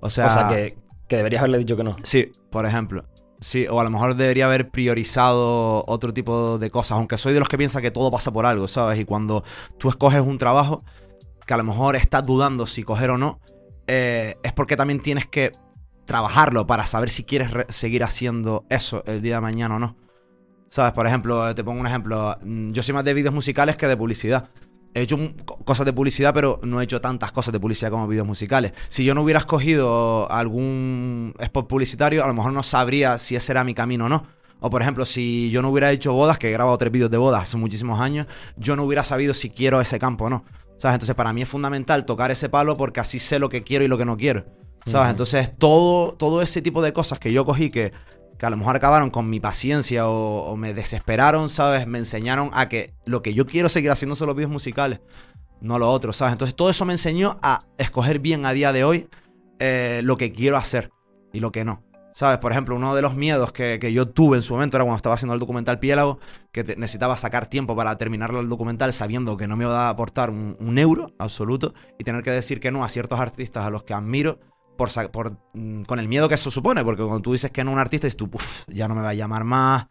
[0.00, 0.76] O sea, o sea que,
[1.16, 1.96] deberías haberle dicho que no.
[2.02, 3.04] Sí, por ejemplo.
[3.46, 7.38] Sí, o a lo mejor debería haber priorizado otro tipo de cosas, aunque soy de
[7.38, 8.98] los que piensa que todo pasa por algo, ¿sabes?
[8.98, 9.44] Y cuando
[9.78, 10.82] tú escoges un trabajo
[11.46, 13.38] que a lo mejor estás dudando si coger o no,
[13.86, 15.52] eh, es porque también tienes que
[16.06, 19.96] trabajarlo para saber si quieres seguir haciendo eso el día de mañana o no.
[20.68, 20.92] ¿Sabes?
[20.92, 22.36] Por ejemplo, te pongo un ejemplo.
[22.42, 24.50] Mm, yo soy más de vídeos musicales que de publicidad
[24.96, 25.18] he hecho
[25.66, 28.72] cosas de publicidad, pero no he hecho tantas cosas de publicidad como videos musicales.
[28.88, 33.52] Si yo no hubiera escogido algún spot publicitario, a lo mejor no sabría si ese
[33.52, 34.26] era mi camino o no.
[34.58, 37.18] O por ejemplo, si yo no hubiera hecho bodas, que he grabado tres vídeos de
[37.18, 40.44] bodas hace muchísimos años, yo no hubiera sabido si quiero ese campo o no.
[40.78, 40.94] ¿Sabes?
[40.94, 43.88] Entonces para mí es fundamental tocar ese palo porque así sé lo que quiero y
[43.88, 44.46] lo que no quiero.
[44.86, 45.10] ¿Sabes?
[45.10, 47.92] Entonces todo, todo ese tipo de cosas que yo cogí que
[48.38, 51.86] que a lo mejor acabaron con mi paciencia o, me desesperaron, ¿sabes?
[51.86, 55.00] Me enseñaron a que lo que yo quiero seguir haciendo son los videos musicales,
[55.60, 56.32] no lo otro, ¿sabes?
[56.32, 59.08] Entonces todo eso me enseñó a escoger bien a día de hoy
[59.58, 60.90] eh, lo que quiero hacer
[61.32, 61.82] y lo que no.
[62.12, 62.38] ¿Sabes?
[62.38, 65.16] Por ejemplo, uno de los miedos que, yo tuve en su momento era cuando estaba
[65.16, 66.18] haciendo el documental Piélago,
[66.50, 70.30] que necesitaba sacar tiempo para terminar el documental sabiendo que no me iba a aportar
[70.30, 73.92] un euro absoluto y tener que decir que no a ciertos artistas a los que
[73.92, 74.40] admiro
[74.76, 77.78] por, mm, con el miedo que eso supone, porque cuando tú dices que no un
[77.78, 78.30] artista, es tú,
[78.68, 79.86] ya no me va a llamar más,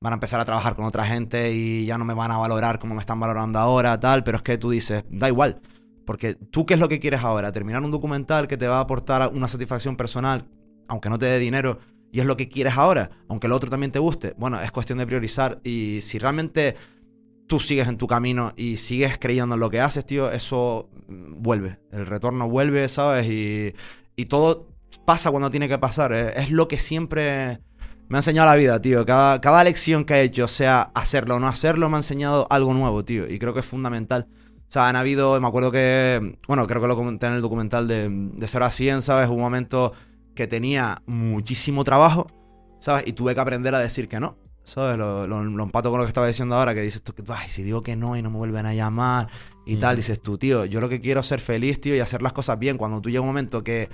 [0.00, 2.78] van a empezar a trabajar con otra gente y ya no me van a valorar
[2.78, 5.60] como me están valorando ahora, tal, pero es que tú dices, da igual,
[6.06, 8.80] porque tú qué es lo que quieres ahora, terminar un documental que te va a
[8.80, 10.48] aportar una satisfacción personal,
[10.88, 11.78] aunque no te dé dinero,
[12.12, 14.98] y es lo que quieres ahora, aunque el otro también te guste, bueno, es cuestión
[14.98, 16.76] de priorizar y si realmente
[17.46, 21.42] tú sigues en tu camino y sigues creyendo en lo que haces, tío, eso mm,
[21.42, 23.26] vuelve, el retorno vuelve, ¿sabes?
[23.26, 23.74] Y
[24.20, 24.68] y todo
[25.06, 26.12] pasa cuando tiene que pasar.
[26.12, 27.60] Es, lo que siempre
[28.08, 29.06] me ha enseñado la vida, tío.
[29.06, 32.74] Cada, cada lección que he hecho, sea hacerlo o no hacerlo, me ha enseñado algo
[32.74, 33.28] nuevo, tío.
[33.28, 34.26] Y creo que es fundamental
[34.68, 37.88] O sea, han habido, me acuerdo que, bueno, creo que lo comenté en el documental
[37.88, 39.28] de, de 0 a 100, ¿sabes?
[39.28, 39.92] Un momento
[40.34, 42.26] que tenía muchísimo trabajo,
[42.78, 43.04] ¿sabes?
[43.06, 44.98] Y tuve que aprender a decir que no, ¿sabes?
[44.98, 47.82] Lo, lo, empato con lo que estaba diciendo ahora, que dices tú, ay, si digo
[47.82, 49.28] que no y no me vuelven a llamar
[49.66, 52.22] y tal, dices tú, tío, yo lo que quiero es ser feliz, tío, y hacer
[52.22, 52.76] las cosas bien.
[52.76, 53.88] Cuando tú llega un momento que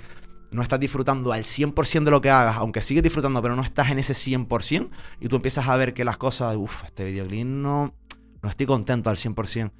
[0.51, 3.91] no estás disfrutando al 100% de lo que hagas, aunque sigues disfrutando, pero no estás
[3.91, 7.93] en ese 100%, y tú empiezas a ver que las cosas, uff, este videoclip no,
[8.41, 9.71] no estoy contento al 100%,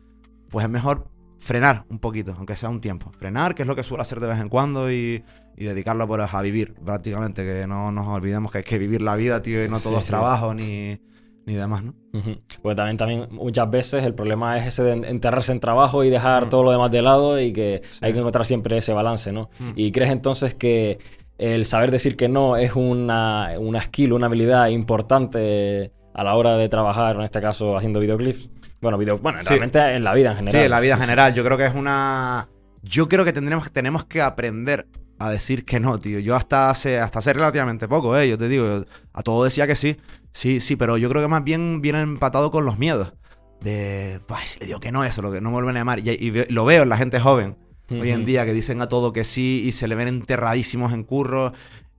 [0.50, 3.12] pues es mejor frenar un poquito, aunque sea un tiempo.
[3.18, 5.24] Frenar, que es lo que suelo hacer de vez en cuando, y,
[5.56, 9.16] y dedicarlo pues, a vivir, prácticamente, que no nos olvidemos que hay que vivir la
[9.16, 10.10] vida, tío, y no todos Sí, sí.
[10.10, 11.00] trabajos ni,
[11.48, 11.96] ni demás, ¿no?
[12.14, 12.42] Ujú.
[12.62, 16.46] Porque también, también muchas veces el problema es ese de enterrarse en trabajo y dejar
[16.46, 16.50] Mm.
[16.50, 18.00] todo lo demás de lado y que Sí.
[18.02, 19.50] hay que encontrar siempre ese balance, ¿no?
[19.58, 19.72] Mm.
[19.76, 21.00] ¿Y crees entonces que
[21.38, 26.58] el saber decir que no es una, una skill, una habilidad importante a la hora
[26.58, 28.50] de trabajar, en este caso haciendo videoclips?
[28.82, 29.48] Bueno, video, bueno Sí.
[29.50, 30.60] realmente en la vida en general.
[30.62, 31.06] Sí, en la vida en sí.
[31.06, 31.34] general.
[31.34, 32.48] Yo creo que es una.
[32.84, 34.86] Yo creo que tendremos, tenemos que aprender
[35.20, 36.20] a decir que no, tío.
[36.20, 38.30] Yo hasta hace, hasta hace relativamente poco, ¿eh?
[38.30, 39.98] Yo te digo, a todo decía que sí.
[40.32, 43.14] Sí, sí, pero yo creo que más bien viene empatado con los miedos.
[43.62, 46.00] De, "Ay, si le digo que no, eso, lo que no me vuelven a llamar.
[46.00, 47.58] Y, lo veo en la gente joven
[47.90, 51.04] hoy en día que dicen a todo que sí y se le ven enterradísimos en
[51.04, 51.54] curro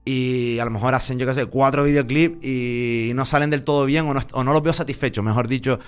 [0.04, 3.85] y a lo mejor hacen, yo qué sé, cuatro videoclips y no salen del todo
[3.87, 5.78] bien o no, o no los veo satisfechos, mejor dicho,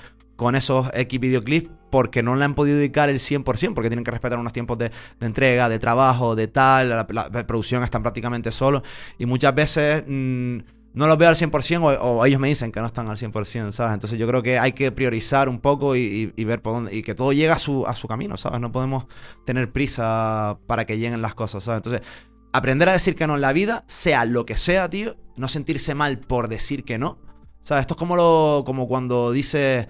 [0.40, 4.10] con esos X videoclips porque no le han podido dedicar el 100%, porque tienen que
[4.10, 7.06] respetar unos tiempos de, entrega, de trabajo, de tal, la,
[7.46, 8.82] producción están prácticamente solos
[9.18, 10.02] y muchas veces...
[10.06, 10.58] mm,
[10.92, 13.70] no los veo al 100% o, o ellos me dicen que no están al 100%,
[13.70, 13.92] ¿sabes?
[13.92, 16.96] Entonces yo creo que hay que priorizar un poco y ver por dónde...
[16.96, 18.60] Y que todo llegue a su, a su camino, ¿sabes?
[18.60, 19.04] No podemos
[19.44, 21.84] tener prisa para que lleguen las cosas, ¿sabes?
[21.84, 22.02] Entonces,
[22.52, 25.94] aprender a decir que no en la vida, sea lo que sea, tío, no sentirse
[25.94, 27.18] mal por decir que no.
[27.62, 27.82] ¿Sabes?
[27.82, 29.86] Esto es como, lo, como cuando dices,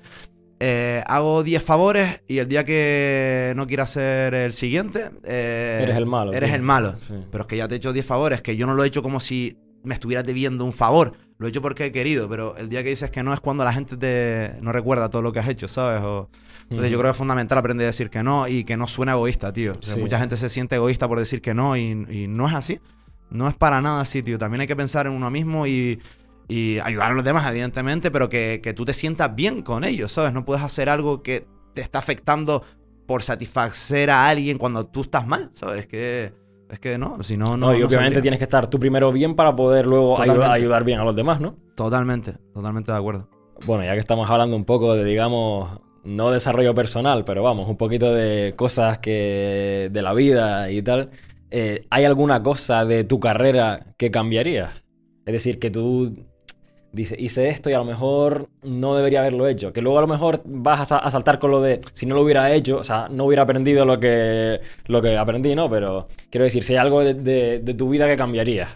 [0.60, 5.10] eh, hago 10 favores y el día que no quiera hacer el siguiente...
[5.24, 6.32] eh, Eres el malo.
[6.32, 6.56] Eres tío.
[6.56, 6.96] el malo.
[7.06, 7.14] Sí.
[7.30, 9.02] Pero es que ya te he hecho 10 favores, que yo no lo he hecho
[9.02, 11.14] como si me estuvieras debiendo un favor.
[11.38, 13.64] Lo he hecho porque he querido, pero el día que dices que no es cuando
[13.64, 16.02] la gente te no recuerda todo lo que has hecho, ¿sabes?
[16.02, 16.28] O-
[16.68, 19.12] entonces yo creo que es fundamental aprender a decir que no y que no suena
[19.12, 19.72] egoísta, tío.
[19.72, 20.00] O sea, Sí.
[20.00, 22.78] Mucha gente se siente egoísta por decir que no y, y no es así.
[23.30, 24.38] No es para nada así, tío.
[24.38, 25.98] También hay que pensar en uno mismo y,
[26.50, 30.12] y ayudar a los demás, evidentemente, pero que, que tú te sientas bien con ellos,
[30.12, 30.32] ¿sabes?
[30.32, 32.64] No puedes hacer algo que te está afectando
[33.06, 35.80] por satisfacer a alguien cuando tú estás mal, ¿sabes?
[35.80, 36.32] Es que,
[36.68, 37.72] es que no, si no, no.
[37.72, 38.22] Y obviamente saldría.
[38.22, 41.40] tienes que estar tú primero bien para poder luego ayudar, ayudar bien a los demás,
[41.40, 41.56] ¿no?
[41.74, 43.28] Totalmente, totalmente de acuerdo.
[43.66, 47.76] Bueno, ya que estamos hablando un poco de, digamos, no desarrollo personal, pero vamos, un
[47.76, 51.10] poquito de cosas que de la vida y tal,
[51.50, 54.82] eh, ¿hay alguna cosa de tu carrera que cambiarías?
[55.26, 56.29] Es decir, que tú
[56.92, 60.06] dices, hice esto y a lo mejor no debería haberlo hecho, que luego a lo
[60.08, 62.84] mejor vas a, sa- a saltar con lo de, si no lo hubiera hecho, o
[62.84, 65.70] sea, no hubiera aprendido lo que, lo que aprendí, ¿no?
[65.70, 67.14] Pero quiero decir, si hay algo de,
[67.60, 68.70] de- tu vida que cambiarías.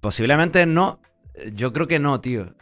[0.00, 1.00] Posiblemente no.
[1.54, 2.54] Yo creo que no, tío.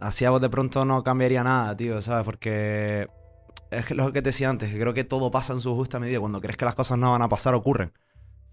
[0.00, 2.24] Así a vos de pronto no cambiaría nada, tío, ¿sabes?
[2.24, 3.08] Porque
[3.70, 6.20] es lo que te decía antes, que creo que todo pasa en su justa medida.
[6.20, 7.92] Cuando crees que las cosas no van a pasar, ocurren.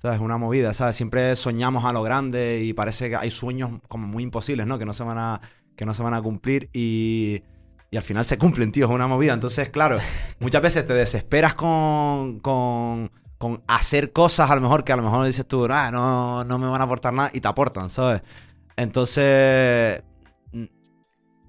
[0.04, 0.20] ¿Sabes?
[0.20, 0.98] Una movida, ¿sabes?
[0.98, 4.78] Siempre soñamos a lo grande y parece que hay sueños como muy imposibles, ¿no?
[4.78, 5.40] Que no se van a,
[5.78, 7.42] que no se van a cumplir y,
[7.90, 9.32] y al final se cumplen, tío, es una movida.
[9.34, 10.00] Entonces, claro,
[10.40, 15.04] muchas veces te desesperas con, con, con hacer cosas a lo mejor que a lo
[15.04, 18.24] mejor dices tú, ah, no, no me van a aportar nada y te aportan, ¿sabes?
[18.76, 20.04] Entonces,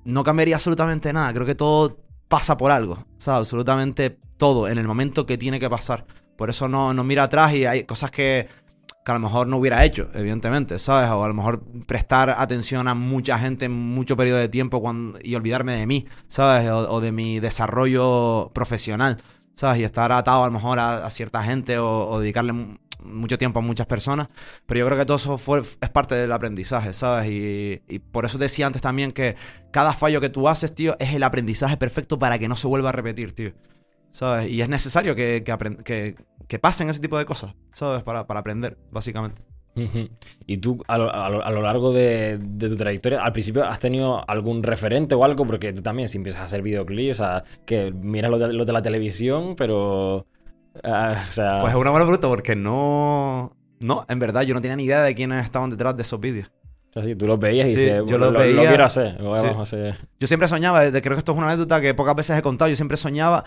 [0.05, 1.33] no cambiaría absolutamente nada.
[1.33, 3.39] Creo que todo pasa por algo, ¿sabes?
[3.39, 6.07] Absolutamente todo en el momento que tiene que pasar.
[6.37, 8.49] Por eso no, no mira atrás y hay cosas que,
[9.05, 11.11] que a lo mejor no hubiera hecho, evidentemente, ¿sabes?
[11.11, 15.19] O a lo mejor prestar atención a mucha gente en mucho periodo de tiempo cuando,
[15.23, 16.69] y olvidarme de mí, ¿sabes?
[16.71, 19.23] O, de mi desarrollo profesional,
[19.55, 19.81] ¿sabes?
[19.81, 23.59] Y estar atado a lo mejor a, cierta gente o, o dedicarle mu- mucho tiempo
[23.59, 24.29] a muchas personas.
[24.67, 27.29] Pero yo creo que todo eso fue, es parte del aprendizaje, ¿sabes?
[27.31, 29.37] Y, y por eso decía antes también que
[29.71, 32.89] cada fallo que tú haces, tío, es el aprendizaje perfecto para que no se vuelva
[32.91, 33.53] a repetir, tío.
[34.15, 34.49] ¿Sabes?
[34.49, 36.15] Y es necesario que, que, que-
[36.47, 38.05] que pasen ese tipo de cosas, ¿sabes?
[38.05, 39.43] Para, para aprender, básicamente.
[40.47, 43.65] Y tú, a lo, a lo- a lo largo de, de tu trayectoria, al principio
[43.65, 47.25] has tenido algún referente o algo, porque tú también, si empiezas a hacer videoclips, o
[47.25, 50.27] sea, que miras los de, los de la televisión, pero.
[50.85, 51.59] ah, o sea.
[51.61, 53.57] Pues es una buena pregunta porque no...
[53.81, 56.53] No, en verdad, yo no tenía ni idea de quiénes estaban detrás de esos vídeos.
[56.91, 58.69] o sea, sí, tú los veías y Sí, dices, yo lo, los lo- lo veía-
[58.69, 59.41] quiero hacer, lo sí.
[59.43, 59.97] vamos a hacer.
[60.21, 62.77] Yo siempre soñaba, creo que esto es una anécdota que pocas veces he contado, yo
[62.77, 63.43] siempre soñaba,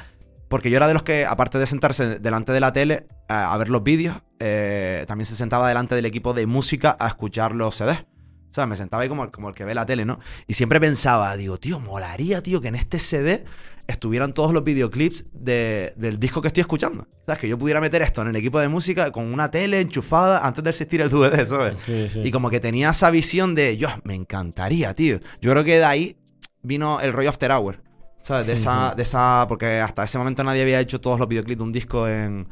[0.49, 3.57] porque yo era de los que, aparte de sentarse delante de la tele a, a
[3.57, 7.75] ver los vídeos, eh, también se sentaba delante del equipo de música a escuchar los
[7.75, 8.05] CDs.
[8.49, 10.19] O sea, me sentaba ahí como, el- como el que ve la tele, ¿no?
[10.47, 13.43] Y siempre pensaba, digo, tío, molaría, tío, que en este CD
[13.87, 17.07] estuvieran todos los videoclips de- del disco que estoy escuchando.
[17.25, 17.39] ¿Sabes?
[17.39, 20.63] Que yo pudiera meter esto en el equipo de música con una tele enchufada antes
[20.63, 21.77] de existir el DVD, ¿sabes?
[21.85, 22.21] Sí, sí.
[22.23, 25.19] Y como que tenía esa visión de, yo, me encantaría, tío.
[25.41, 26.17] Yo creo que de ahí
[26.63, 27.81] vino el rollo After Hour.
[28.27, 28.45] ¿Sabes?
[28.47, 29.45] De esa, de esa.
[29.47, 32.47] Porque hasta ese momento nadie había hecho todos los videoclips de un disco en,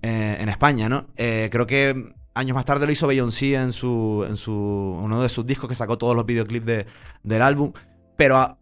[0.00, 1.06] eh, en España, ¿no?
[1.16, 4.24] Eh, creo que años más tarde lo hizo Beyoncé en su.
[4.28, 4.52] en su.
[4.54, 6.86] uno de sus discos que sacó todos los videoclips de-
[7.24, 7.72] del álbum.
[8.16, 8.36] Pero.
[8.36, 8.58] a-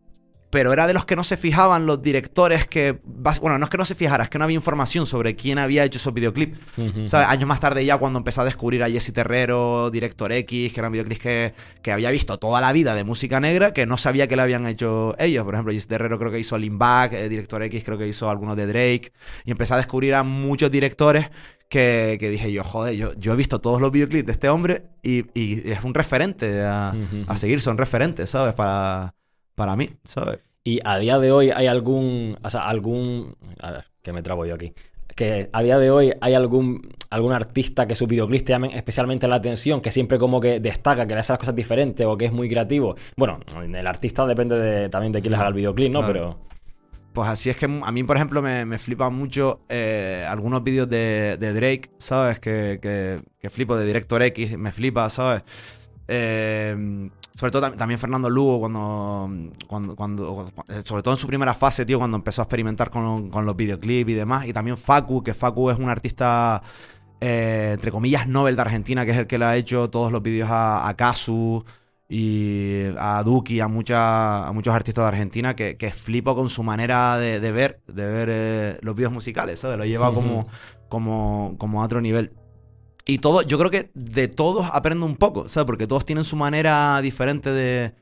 [0.56, 2.98] pero era de los que no se fijaban los directores que...
[3.04, 5.84] Bueno, no es que no se fijara, es que no había información sobre quién había
[5.84, 6.58] hecho esos videoclips.
[7.04, 7.28] ¿Sabes?
[7.28, 10.92] Años más tarde ya cuando empecé a descubrir a Jesse Terrero, Director X, que eran
[10.92, 14.36] videoclips que, que había visto toda la vida de música negra, que no sabía que
[14.36, 15.44] le habían hecho ellos.
[15.44, 18.30] Por ejemplo, Jesse Terrero creo que hizo Lean Back, eh, Director X creo que hizo
[18.30, 19.12] algunos de Drake.
[19.44, 21.28] Y empecé a descubrir a muchos directores
[21.68, 24.84] que, que dije yo, joder, yo, yo he visto todos los videoclips de este hombre
[25.02, 26.94] y, y es un referente a,
[27.26, 28.54] a seguir, son referentes, ¿sabes?
[28.54, 29.12] Para,
[29.56, 30.38] para mí, ¿sabes?
[30.62, 34.46] Y a día de hoy hay algún, o sea, algún, a ver, que me trabo
[34.46, 34.72] yo aquí.
[35.14, 39.26] Que a día de hoy hay algún, algún artista que sus videoclips te llamen especialmente
[39.28, 42.26] la atención, que siempre como que destaca, que le hace las cosas diferentes o que
[42.26, 42.96] es muy creativo.
[43.16, 46.00] Bueno, el artista depende de- también de quién les haga el videoclip, ¿no?
[46.00, 46.12] Claro.
[46.12, 46.38] Pero
[47.14, 50.86] Pues así es que a mí, por ejemplo, me, me flipan mucho eh, algunos vídeos
[50.90, 52.38] de, de Drake, ¿sabes?
[52.40, 55.42] Que, que, que flipo de Director X, me flipa, ¿sabes?
[56.08, 57.08] Eh,
[57.38, 59.29] sobre todo tam- también Fernando Lugo, cuando,
[59.68, 63.29] cuando, cuando- eh, sobre todo en su primera fase, tío, cuando empezó a experimentar con,
[63.31, 64.46] con los videoclips y demás.
[64.46, 66.62] Y también Facu, que Facu es un artista,
[67.20, 70.22] eh, entre comillas, Nobel de Argentina, que es el que le ha hecho todos los
[70.22, 71.64] vídeos a, a Casu
[72.09, 76.62] y a Duki, a, mucha- a muchos artistas de Argentina, que, que flipo con su
[76.62, 79.77] manera de, de ver, de ver eh, los vídeos musicales, ¿sabes?
[79.77, 80.46] Lo lleva como,
[80.88, 82.33] como, como a otro nivel.
[83.08, 85.64] Y todo, yo creo que de todos aprendo un poco, ¿sabes?
[85.66, 87.94] Porque todos tienen su manera diferente de,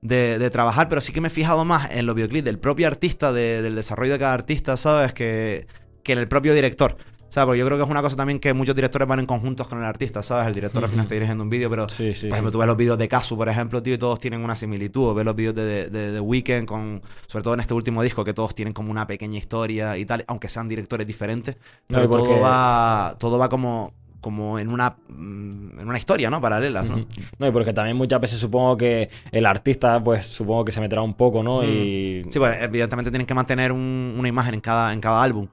[0.00, 2.88] de, de trabajar, pero sí que me he fijado más en los videoclips del propio
[2.88, 5.12] artista, de- del desarrollo de cada artista, ¿sabes?
[5.12, 5.66] Que,
[6.02, 6.96] que en el propio director.
[7.30, 7.44] ¿Sabes?
[7.48, 9.76] Porque yo creo que es una cosa también que muchos directores van en conjuntos con
[9.78, 10.46] el artista, ¿sabes?
[10.48, 12.22] El director al final está dirigiendo un vídeo, pero sí, sí.
[12.28, 12.52] por ejemplo, sí.
[12.52, 15.08] tú ves los vídeos de Casu, por ejemplo, tío, y todos tienen una similitud.
[15.10, 18.24] O ves los vídeos de, de, de Weeknd, con, sobre todo en este último disco,
[18.24, 21.56] que todos tienen como una pequeña historia y tal, aunque sean directores diferentes.
[21.90, 25.98] No, Pero y porque- todo va, todo va como, como en una mm, en una
[25.98, 26.40] historia, ¿no?
[26.40, 27.06] Paralelas, ¿no?
[27.38, 31.02] No, y porque también muchas veces supongo que el artista, pues supongo que se meterá
[31.02, 31.64] un poco, ¿no?
[31.64, 35.46] Y Sí, pues evidentemente tienen que mantener un- una imagen en cada, en cada álbum.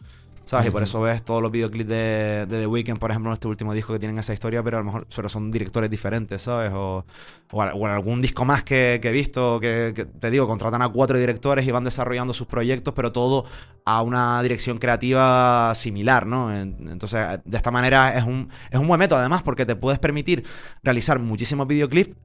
[0.48, 0.68] ¿Sabes?
[0.68, 3.48] Y por eso ves todos los videoclips de, de The Weeknd, por ejemplo, en este
[3.48, 6.72] último disco que tienen esa historia, pero a lo mejor pero son directores diferentes, ¿sabes?
[6.72, 7.04] O,
[7.52, 11.18] o, algún disco más que, que he visto, que, que te digo, contratan a cuatro
[11.18, 13.46] directores y van desarrollando sus proyectos, pero todo
[13.86, 16.56] a una dirección creativa similar, ¿no?
[16.56, 19.98] En- Entonces, de esta manera es un, es un buen método, además, porque te puedes
[20.00, 20.44] permitir
[20.84, 22.16] realizar muchísimos videoclips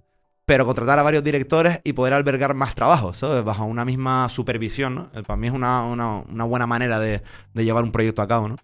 [0.51, 3.45] pero contratar a varios directores y poder albergar más trabajo, ¿sabes?
[3.45, 5.11] Bajo una misma supervisión, ¿no?
[5.15, 7.23] Eh, Para mí es una, una- una buena manera de,
[7.55, 8.57] de llevar un proyecto a cabo, ¿no?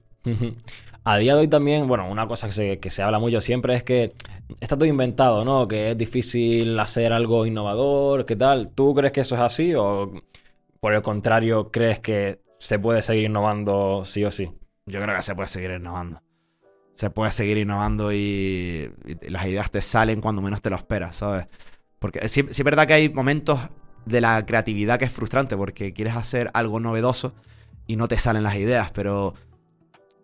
[1.05, 3.75] A día de hoy también, bueno, una cosa que se, que se habla mucho siempre
[3.77, 4.13] es que
[4.61, 5.69] está todo inventado, ¿no?
[5.69, 8.71] Que es difícil hacer algo innovador, ¿qué tal?
[8.75, 10.13] ¿Tú crees que eso es así o
[10.81, 14.51] por el contrario crees que se puede seguir innovando sí o sí?
[14.87, 16.23] Yo creo que se puede seguir innovando.
[16.95, 21.17] Se puede seguir innovando y, y las ideas te salen cuando menos te lo esperas,
[21.17, 21.49] ¿sabes?
[21.99, 23.61] Porque sí, es verdad que hay momentos
[24.05, 27.35] de la creatividad que es frustrante porque quieres hacer algo novedoso
[27.87, 29.35] y no te salen las ideas, pero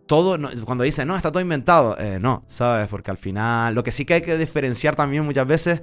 [0.05, 2.87] todo, cuando dicen, no, está todo inventado, eh, no, ¿sabes?
[2.87, 5.81] Porque al final, lo que sí que hay que diferenciar también muchas veces,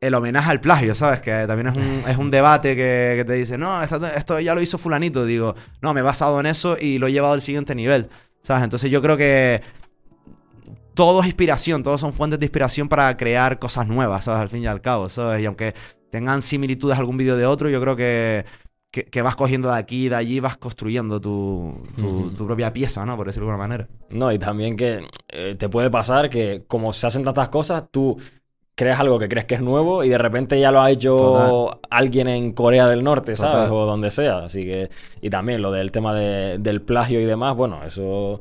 [0.00, 1.20] el homenaje al plagio, ¿sabes?
[1.20, 4.78] Que también es un, es un debate que, te dice, no, esto ya lo hizo
[4.78, 8.08] fulanito, digo, no, me he basado en eso y lo he llevado al siguiente nivel,
[8.42, 8.64] ¿sabes?
[8.64, 9.62] Entonces yo creo que
[10.98, 14.42] todo es inspiración, todos son fuentes de inspiración para crear cosas nuevas, ¿sabes?
[14.42, 15.40] Al fin y al cabo, ¿sabes?
[15.40, 15.72] Y aunque
[16.10, 18.44] tengan similitudes algún vídeo de otro, yo creo que,
[18.90, 21.86] que, que vas cogiendo de aquí y de allí, vas construyendo tu,
[22.36, 23.16] tu, propia pieza, ¿no?
[23.16, 23.88] Por decirlo de alguna manera.
[24.10, 28.18] No, y también que eh, te puede pasar que como se hacen tantas cosas, tú
[28.74, 31.78] creas algo que crees que es nuevo y de repente ya lo ha hecho Total.
[31.90, 33.52] alguien en Corea del Norte, ¿sabes?
[33.52, 33.72] Total.
[33.72, 34.38] O donde sea.
[34.38, 34.90] Así que,
[35.22, 38.40] y también lo del tema de- del plagio y demás, bueno, eso,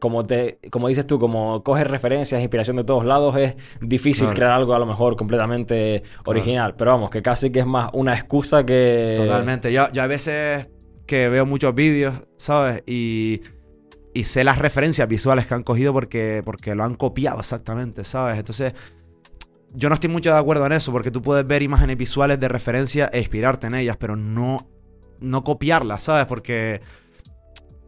[0.00, 4.34] como te, como dices tú, como coges referencias, inspiración de todos lados, es difícil Claro.
[4.36, 6.74] crear algo a lo mejor completamente original.
[6.76, 9.14] Pero vamos, que casi que es más una excusa que...
[9.16, 9.72] Totalmente.
[9.72, 10.68] Yo, yo a veces
[11.06, 12.82] que veo muchos vídeos, ¿sabes?
[12.86, 13.42] Y,
[14.14, 18.38] y sé las referencias visuales que han cogido porque, porque lo han copiado exactamente, ¿sabes?
[18.38, 18.74] Entonces,
[19.72, 22.48] yo no estoy mucho de acuerdo en eso porque tú puedes ver imágenes visuales de
[22.48, 24.66] referencia e inspirarte en ellas, pero no,
[25.20, 26.26] no copiarlas, ¿sabes?
[26.26, 26.80] Porque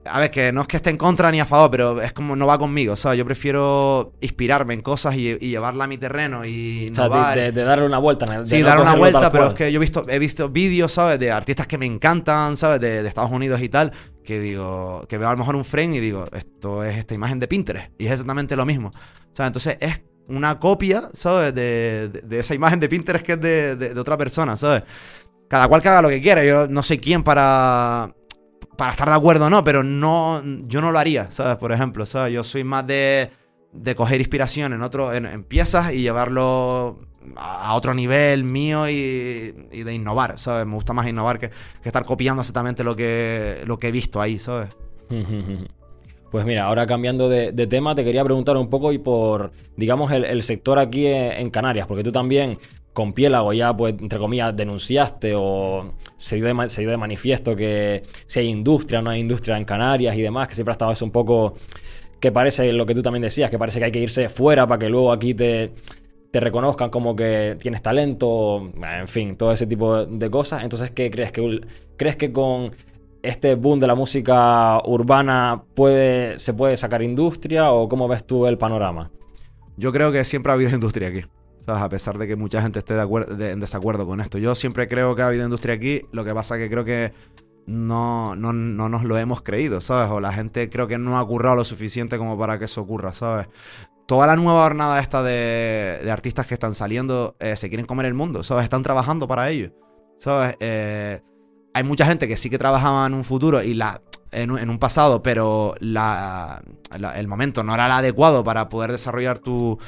[0.05, 2.35] a ver, que no es que esté en contra ni a favor, pero es como
[2.35, 3.19] no va conmigo, ¿sabes?
[3.19, 7.05] Yo prefiero inspirarme en cosas y, y llevarla a mi terreno y O sea,
[7.37, 8.27] de, de darle una vuelta.
[8.27, 10.93] de Sí, no dar una vuelta, pero es que yo he visto, he visto vídeos,
[10.93, 11.19] ¿sabes?
[11.21, 12.81] De artistas que me encantan, ¿sabes?
[12.81, 13.93] De, de Estados Unidos y tal,
[14.25, 17.39] que digo, que veo a lo mejor un frame y digo, esto es esta imagen
[17.41, 17.91] de Pinterest.
[17.99, 18.89] Y es exactamente lo mismo.
[18.89, 21.55] O sea, entonces es una copia, ¿sabes?
[21.55, 24.83] De, de- esa imagen de Pinterest que es de, de- de otra persona, ¿sabes?
[25.49, 26.43] Cada cual que haga lo que quiera.
[26.45, 28.15] Yo no sé quién para,
[28.77, 31.57] para estar de acuerdo no, pero no, yo no lo haría, ¿sabes?
[31.57, 32.33] Por ejemplo, ¿sabes?
[32.33, 33.31] Yo soy más de,
[33.73, 36.99] de coger inspiración en, otro, en, piezas y llevarlo
[37.37, 40.67] a, otro nivel mío y, y de innovar, ¿sabes?
[40.67, 44.21] Me gusta más innovar que, que estar copiando exactamente lo que, lo que he visto
[44.21, 44.71] ahí, ¿sabes?
[46.33, 50.43] Pues mira, ahora cambiando de, tema, te quería preguntar un poco y por, digamos, el,
[50.43, 52.59] sector aquí en Canarias, porque tú también
[52.93, 58.49] con Piélago ya, pues, entre comillas, denunciaste o se dio, de, manifiesto que si hay
[58.49, 61.55] industria no hay industria en Canarias y demás, que siempre ha estado eso un poco,
[62.21, 64.79] que parece lo que tú también decías, que parece que hay que irse fuera para
[64.79, 65.73] que luego aquí te,
[66.31, 70.63] te reconozcan como que tienes talento, en fin, todo ese tipo de cosas.
[70.63, 71.61] Entonces, ¿qué crees que
[71.97, 72.73] crees que con
[73.23, 78.47] este boom de la música urbana puede se puede sacar industria o cómo ves tú
[78.47, 79.11] el panorama?
[79.77, 81.23] Yo creo que siempre ha habido industria aquí.
[81.65, 81.83] ¿Sabes?
[81.83, 84.39] A pesar de que mucha gente esté de acuer- de- en desacuerdo con esto.
[84.39, 86.03] Yo siempre creo que ha habido industria aquí.
[86.13, 87.13] Lo que pasa que creo que
[87.67, 90.11] no, no, no nos lo hemos creído, ¿sabes?
[90.11, 93.13] O la gente creo que no ha currado lo suficiente como para que eso ocurra,
[93.13, 93.47] ¿sabes?
[94.07, 98.15] Toda la nueva jornada esta de, artistas que están saliendo eh, se quieren comer el
[98.15, 98.65] mundo, ¿sabes?
[98.65, 99.73] Están trabajando para ello,
[100.19, 100.57] ¿sabes?
[100.61, 101.21] Eh,
[101.73, 104.03] hay mucha gente que sí que trabajaba en un futuro y la
[104.33, 109.79] en un, pasado, pero el momento no era el adecuado para poder desarrollar tu,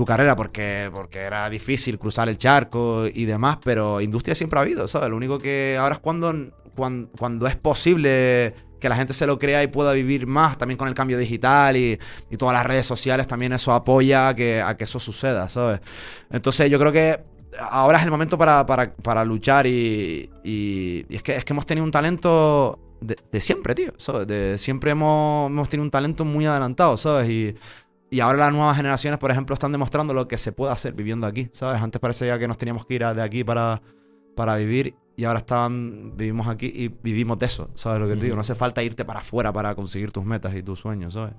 [0.00, 4.62] tu carrera porque, porque era difícil cruzar el charco y demás, pero industria siempre ha
[4.62, 5.10] habido, ¿sabes?
[5.10, 6.32] Lo único que ahora es cuando,
[6.74, 10.78] cuando, cuando es posible que la gente se lo crea y pueda vivir más, también
[10.78, 11.98] con el cambio digital y,
[12.30, 15.80] y todas las redes sociales, también eso apoya a que, que eso suceda, ¿sabes?
[16.30, 17.20] Entonces yo creo que
[17.58, 21.52] ahora es el momento para, para, para luchar y, y- y es, que, es que
[21.52, 24.26] hemos tenido un talento de, de siempre, tío, ¿sabes?
[24.26, 27.28] De, siempre hemos, hemos tenido un talento muy adelantado, ¿sabes?
[27.28, 27.54] Y,
[28.10, 31.26] y ahora las nuevas generaciones, por ejemplo, están demostrando lo que se puede hacer viviendo
[31.26, 31.80] aquí, ¿sabes?
[31.80, 33.80] Antes parecía que nos teníamos que ir de aquí para,
[34.34, 38.22] para vivir y ahora están, vivimos aquí y vivimos de eso, ¿sabes lo que te
[38.22, 38.36] digo?
[38.36, 41.34] No hace falta irte para afuera para conseguir tus metas y tus sueños, ¿sabes?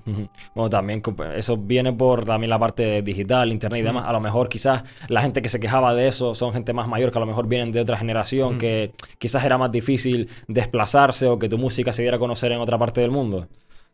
[0.53, 1.01] Bueno, también
[1.35, 4.05] eso viene por también la parte digital, internet y demás.
[4.07, 7.11] A lo mejor quizás la gente que se quejaba de eso son gente más mayor
[7.11, 11.39] que a lo mejor vienen de otra generación, que quizás era más difícil desplazarse o
[11.39, 13.47] que tu música se diera a conocer en otra parte del mundo.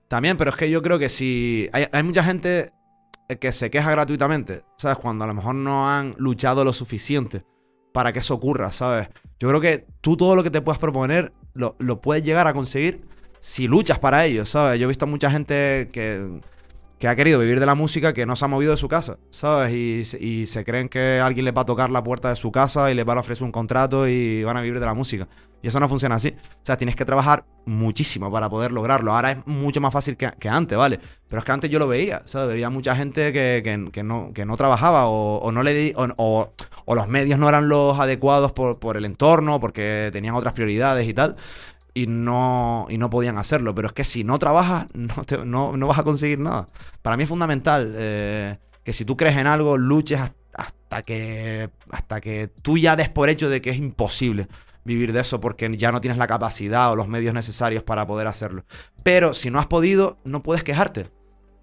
[0.08, 1.70] También, pero es que yo creo que si.
[1.74, 2.72] Hay, mucha gente
[3.40, 4.98] que se queja gratuitamente, ¿sabes?
[4.98, 7.44] Cuando a lo mejor no han luchado lo suficiente
[7.94, 9.10] para que eso ocurra, ¿sabes?
[9.40, 12.54] Yo creo que tú todo lo que te puedas proponer lo, lo puedes llegar a
[12.54, 13.06] conseguir
[13.40, 14.80] si luchas para ello, ¿sabes?
[14.80, 16.40] Yo he visto mucha gente que,
[17.00, 19.18] que ha querido vivir de la música que no se ha movido de su casa,
[19.30, 19.72] ¿sabes?
[19.74, 20.18] Y, se-
[20.66, 23.18] creen que alguien les va a tocar la puerta de su casa y les van
[23.18, 25.28] a ofrecer un contrato y van a vivir de la música.
[25.62, 26.30] Y eso no funciona así.
[26.30, 29.14] O sea, tienes que trabajar muchísimo para poder lograrlo.
[29.14, 31.00] Ahora es mucho más fácil que, que antes, ¿vale?
[31.28, 32.50] Pero es que antes yo lo veía, ¿sabes?
[32.56, 36.54] Veía mucha gente que, que- no, que no trabajaba o, no le o-
[36.86, 41.08] o los medios no eran los adecuados por, por el entorno, porque tenían otras prioridades
[41.08, 41.36] y tal.
[41.98, 43.74] Y no, y no podían hacerlo.
[43.74, 46.70] Pero es que si no trabajas, no, te- no, no vas a conseguir nada.
[47.02, 50.20] Para mí es fundamental eh, que si tú crees en algo, luches
[50.54, 54.48] hasta, que, hasta que tú ya des por hecho de que es imposible
[54.84, 58.28] vivir de eso porque ya no tienes la capacidad o los medios necesarios para poder
[58.28, 58.64] hacerlo.
[59.04, 61.10] Pero si no has podido, no puedes quejarte.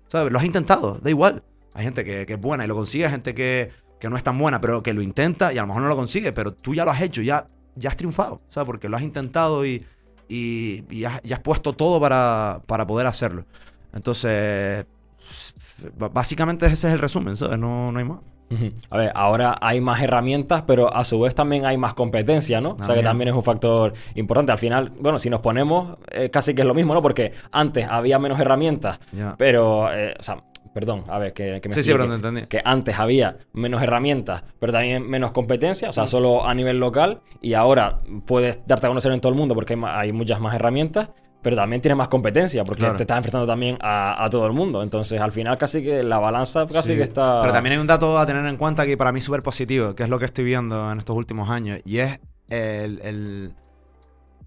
[0.09, 0.33] ¿Sabes?
[0.33, 1.43] Lo has intentado, da igual.
[1.75, 3.71] Hay gente que, que es buena y lo consigue, hay gente que,
[4.01, 5.97] que no es tan buena, pero que lo intenta y a lo mejor no lo
[5.97, 8.67] consigue, pero tú ya lo has hecho, ya, ya has triunfado, ¿sabes?
[8.67, 9.85] Porque lo has intentado y,
[10.29, 13.45] y, y has, y has puesto todo para, para poder hacerlo.
[13.93, 14.87] Entonces,
[16.13, 17.59] básicamente ese es el resumen, ¿sabes?
[17.59, 18.19] No, no hay más.
[18.89, 22.73] A ver, ahora hay más herramientas, pero a su vez también hay más competencia, ¿no?
[22.73, 23.05] O sea que También.
[23.07, 24.53] también es un factor importante.
[24.53, 27.03] Al final, bueno, si nos ponemos, eh, casi que es lo mismo, ¿no?
[27.03, 29.01] Porque antes había menos herramientas,
[29.39, 30.37] pero, eh, o sea,
[30.75, 32.43] perdón, a ver, que, que me Sí, sí, pero te entendí.
[32.43, 37.21] Que antes había menos herramientas, pero también menos competencia, o sea, solo a nivel local,
[37.41, 41.09] y ahora puedes darte a conocer en todo el mundo porque hay, muchas más herramientas.
[41.43, 42.97] Pero también tienes más competencia porque Claro.
[42.97, 44.83] te estás enfrentando también a, a todo el mundo.
[44.83, 46.97] Entonces, al final, casi que la balanza casi Sí.
[46.97, 47.43] que está.
[47.43, 49.95] Pero también hay un dato a tener en cuenta que para mí es súper positivo,
[49.95, 52.19] que es lo que estoy viendo en estos últimos años, y es
[52.49, 53.53] el, el-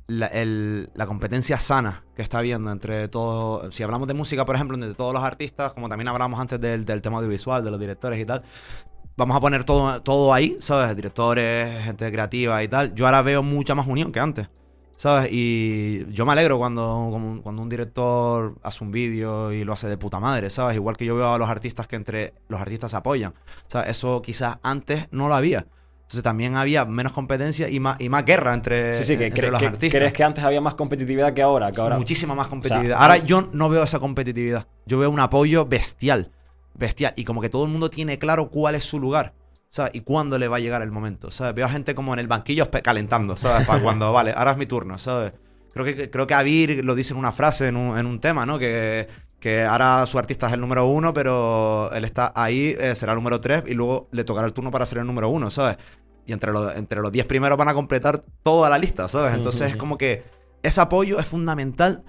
[0.08, 3.74] la, el- la competencia sana que está habiendo entre todos.
[3.76, 6.86] Si hablamos de música, por ejemplo, entre todos los artistas, como también hablamos antes del,
[6.86, 8.44] del tema audiovisual, de los directores y tal.
[9.18, 10.96] Vamos a poner todo, todo ahí, ¿sabes?
[10.96, 12.94] Directores, gente creativa y tal.
[12.94, 14.50] Yo ahora veo mucha más unión que antes.
[14.96, 15.30] ¿Sabes?
[15.32, 19.96] Y yo me alegro cuando, cuando un director hace un vídeo y lo hace de
[19.98, 20.76] puta madre, ¿sabes?
[20.76, 23.36] Igual que yo veo a los artistas que entre los artistas se apoyan.
[23.68, 23.90] ¿Sabes?
[23.90, 25.68] Eso quizás antes no lo había.
[26.08, 29.52] Entonces también había menos competencia y más, y más guerra entre, Sí, sí, que, entre
[29.52, 30.00] los que- artistas.
[30.00, 31.70] ¿Crees que antes había más competitividad que ahora?
[31.74, 31.98] Que ahora...
[31.98, 32.96] Muchísima más competitividad.
[32.96, 34.68] O sea, Ahora yo no veo esa competitividad.
[34.86, 36.32] Yo veo un apoyo bestial.
[36.76, 37.12] Bestial.
[37.18, 39.34] Y como que todo el mundo tiene claro cuál es su lugar.
[39.70, 39.92] ¿sabes?
[39.96, 41.30] Y cuándo le va a llegar el momento.
[41.30, 41.54] ¿sabes?
[41.54, 43.68] Veo a gente como en el banquillo calentando, ¿sabes?
[43.68, 45.34] Para cuando, vale, ahora es mi turno, ¿sabes?
[45.74, 48.46] Creo que, creo que Avir lo dice en una frase, en un, en un tema,
[48.46, 48.58] ¿no?
[48.58, 49.08] Que,
[49.40, 53.18] que ahora su artista es el número uno, pero él está ahí, eh, será el
[53.18, 55.78] número tres y luego le tocará el turno para ser el número uno, ¿sabes?
[56.26, 59.34] Y entre los, entre los 10 primeros van a completar toda la lista, ¿sabes?
[59.34, 60.26] Entonces es como que
[60.64, 62.04] ese apoyo es fundamental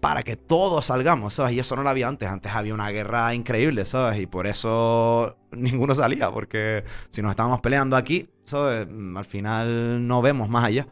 [0.00, 1.52] para que todos salgamos, ¿sabes?
[1.52, 2.28] Y eso no lo había antes.
[2.28, 4.20] Antes había una guerra increíble, ¿sabes?
[4.20, 8.86] Y por eso ninguno salía, porque si nos estábamos peleando aquí, ¿sabes?
[8.88, 10.86] Mm, Al final no vemos más allá.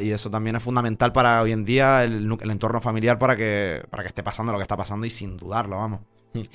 [0.00, 4.02] Y eso también es fundamental para hoy en día el, entorno familiar para que, para
[4.02, 6.00] que esté pasando lo que está pasando y sin dudarlo, vamos.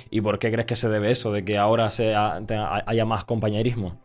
[0.10, 1.32] ¿Y por qué crees que se debe eso?
[1.32, 2.40] De que ahora sea,
[2.86, 4.00] haya más compañerismo.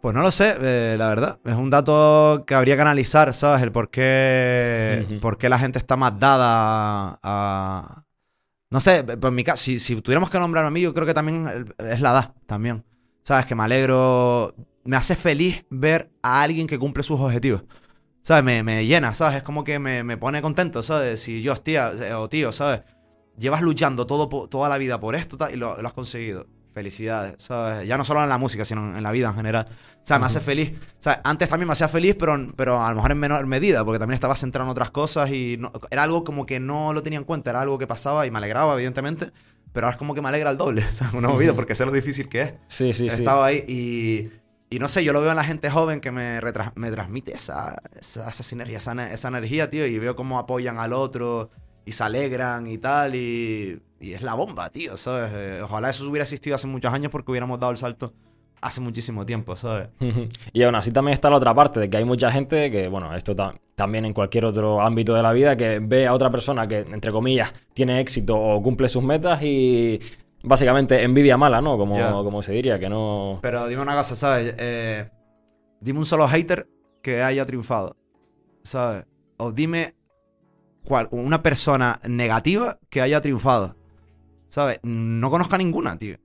[0.00, 1.38] Pues no lo sé, eh, la verdad.
[1.44, 3.62] Es un dato que habría que analizar, ¿sabes?
[3.62, 8.04] El por qué, por qué la gente está más dada a...
[8.70, 11.14] No sé, por mi caso, si, si tuviéramos que nombrar a mí, yo creo que
[11.14, 12.84] también es la edad, también.
[13.22, 13.46] ¿Sabes?
[13.46, 14.54] Que me alegro...
[14.84, 17.64] Me hace feliz ver a alguien que cumple sus objetivos.
[18.24, 18.42] ¿Sabes?
[18.42, 19.36] Me, me llena, ¿sabes?
[19.36, 21.20] Es como que me, me pone contento, ¿sabes?
[21.20, 22.80] Si yo, tía, eh, o tío, ¿sabes?
[23.36, 26.46] Llevas luchando todo, toda la vida por esto y lo, lo has conseguido.
[26.72, 27.86] Felicidades, ¿sabes?
[27.86, 29.68] Ya no solo en la música, sino en, la vida en general.
[29.70, 30.72] O sea, me hace feliz.
[30.98, 33.84] O sea, antes también me hacía feliz, pero, pero a lo mejor en menor medida,
[33.84, 37.02] porque también estaba centrado en otras cosas y no- era algo como que no lo
[37.02, 39.30] tenía en cuenta, era algo que pasaba y me alegraba, evidentemente,
[39.72, 40.84] pero ahora es como que me alegra el doble.
[41.12, 42.54] Una movida, porque sé lo difícil que es.
[42.68, 43.16] Sí, sí, He sí.
[43.18, 44.30] estado ahí y,
[44.74, 46.40] y no sé, yo lo veo en la gente joven que me,
[46.74, 50.92] me transmite esa, esa, esa sinergia, esa, esa energía, tío, y veo cómo apoyan al
[50.92, 51.50] otro
[51.86, 55.30] y se alegran y tal, y, y es la bomba, tío, ¿sabes?
[55.34, 58.12] Eh, ojalá eso hubiera existido hace muchos años porque hubiéramos dado el salto
[58.62, 59.88] hace muchísimo tiempo, ¿sabes?
[60.54, 63.14] Y aún así también está la otra parte, de que hay mucha gente que, bueno,
[63.14, 66.66] esto ta- también en cualquier otro ámbito de la vida, que ve a otra persona
[66.66, 70.00] que, entre comillas, tiene éxito o cumple sus metas y
[70.44, 71.76] básicamente envidia mala, ¿no?
[71.76, 73.38] Como, como se diría, que no...
[73.42, 74.54] Pero dime una cosa, ¿sabes?
[74.58, 75.08] Eh,
[75.80, 76.68] dime un solo hater
[77.02, 77.96] que haya triunfado,
[78.62, 79.06] ¿sabes?
[79.38, 79.94] O dime
[80.84, 83.76] cuál, una persona negativa que haya triunfado,
[84.48, 84.78] ¿sabes?
[84.82, 86.16] No conozco a ninguna, tío.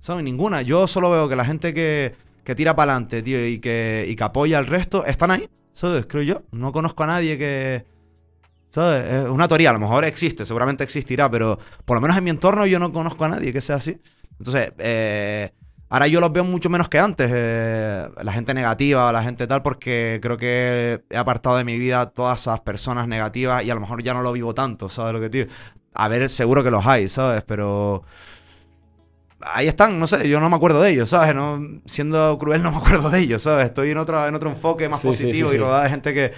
[0.00, 0.22] ¿Sabes?
[0.22, 0.62] Ninguna.
[0.62, 2.14] Yo solo veo que la gente que,
[2.44, 6.06] que tira para adelante, tío, y que, y que apoya al resto, están ahí, ¿sabes?
[6.06, 6.42] Creo yo.
[6.52, 7.84] No conozco a nadie que...
[8.70, 9.24] ¿Sabes?
[9.24, 12.30] Es una teoría, a lo mejor existe, seguramente existirá, pero por lo menos en mi
[12.30, 13.98] entorno yo no conozco a nadie que sea así.
[14.38, 15.50] Entonces, eh,
[15.88, 19.62] ahora yo los veo mucho menos que antes, eh, la gente negativa, la gente tal,
[19.62, 23.80] porque creo que he apartado de mi vida todas esas personas negativas y a lo
[23.80, 25.50] mejor ya no lo vivo tanto, ¿sabes lo que digo?
[25.94, 27.42] A ver, seguro que los hay, ¿sabes?
[27.44, 28.04] Pero
[29.40, 31.34] ahí están, no sé, yo no me acuerdo de ellos, ¿sabes?
[31.34, 33.66] No, siendo cruel no me acuerdo de ellos, ¿sabes?
[33.66, 36.14] Estoy en otro, en otro enfoque más Sí, sí, positivo sí, y rodeado de gente
[36.14, 36.32] que,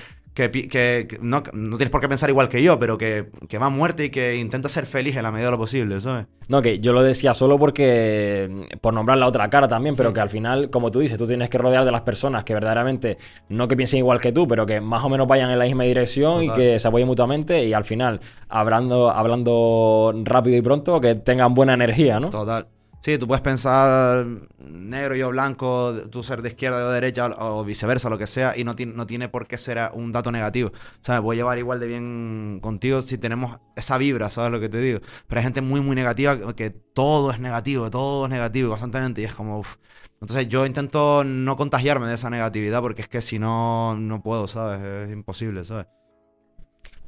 [0.48, 3.58] que, que- que no, no tienes por qué pensar igual que yo, pero que, que
[3.58, 6.26] va a muerte y que intenta ser feliz en la medida de lo posible, ¿sabes?
[6.48, 10.14] No, que yo lo decía solo porque, por nombrar la otra cara también, pero Sí.
[10.14, 13.18] que al final, como tú dices, tú tienes que rodear de las personas que verdaderamente,
[13.48, 15.84] no que piensen igual que tú, pero que más o menos vayan en la misma
[15.84, 21.14] dirección y que se apoyen mutuamente y al final, hablando, hablando rápido y pronto, que
[21.14, 22.30] tengan buena energía, ¿no?
[22.30, 22.66] Total.
[23.02, 24.26] Sí, tú puedes pensar
[24.58, 28.54] negro, yo blanco, tú ser de izquierda, yo de derecha, o viceversa, lo que sea,
[28.58, 30.68] y no, tiene no tiene por qué ser un dato negativo.
[30.68, 34.60] O sea, me puedo llevar igual de bien contigo si tenemos esa vibra, ¿sabes lo
[34.60, 35.00] que te digo?
[35.26, 39.22] Pero hay gente muy, muy negativa que, que todo es negativo, todo es negativo constantemente,
[39.22, 39.76] y es como, uff.
[40.20, 44.46] Entonces yo intento no contagiarme de esa negatividad, porque es que si no, no puedo,
[44.46, 44.82] ¿sabes?
[44.82, 45.86] Es imposible, ¿sabes?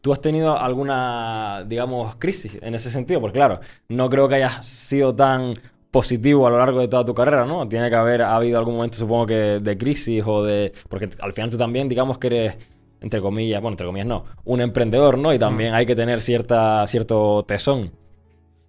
[0.01, 3.20] ¿Tú has tenido alguna, digamos, crisis en ese sentido?
[3.20, 5.53] Porque claro, no creo que hayas sido tan
[5.93, 7.68] positivo a lo largo de toda tu carrera, ¿no?
[7.68, 10.72] Tiene que haber habido algún momento, supongo que de crisis o de...
[10.88, 12.57] Porque al final tú también, digamos que eres,
[13.03, 15.34] entre comillas, bueno, entre comillas no, un emprendedor, ¿no?
[15.34, 17.93] Y también hay que tener cierta, cierto tesón.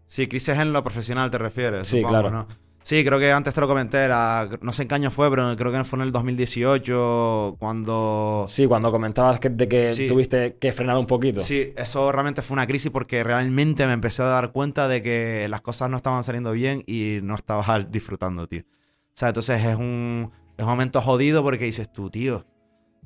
[0.06, 1.88] Sí, crisis en lo profesional te refieres.
[1.88, 2.30] Sí, supongo, claro.
[2.30, 2.48] ¿no?
[2.84, 5.56] Sí, creo que antes te lo comenté, era, no sé en qué año fue, pero
[5.56, 8.46] creo que fue en el 2018 cuando...
[8.50, 10.08] Sí, cuando comentabas que, de que Sí.
[10.08, 11.40] tuviste que frenar un poquito.
[11.40, 15.48] Sí, eso realmente fue una crisis porque realmente me empecé a dar cuenta de que
[15.50, 18.62] las cosas no estaban saliendo bien y no estaba disfrutando, tío.
[18.62, 22.46] O sea, entonces es un, es un momento jodido porque dices tú, tío,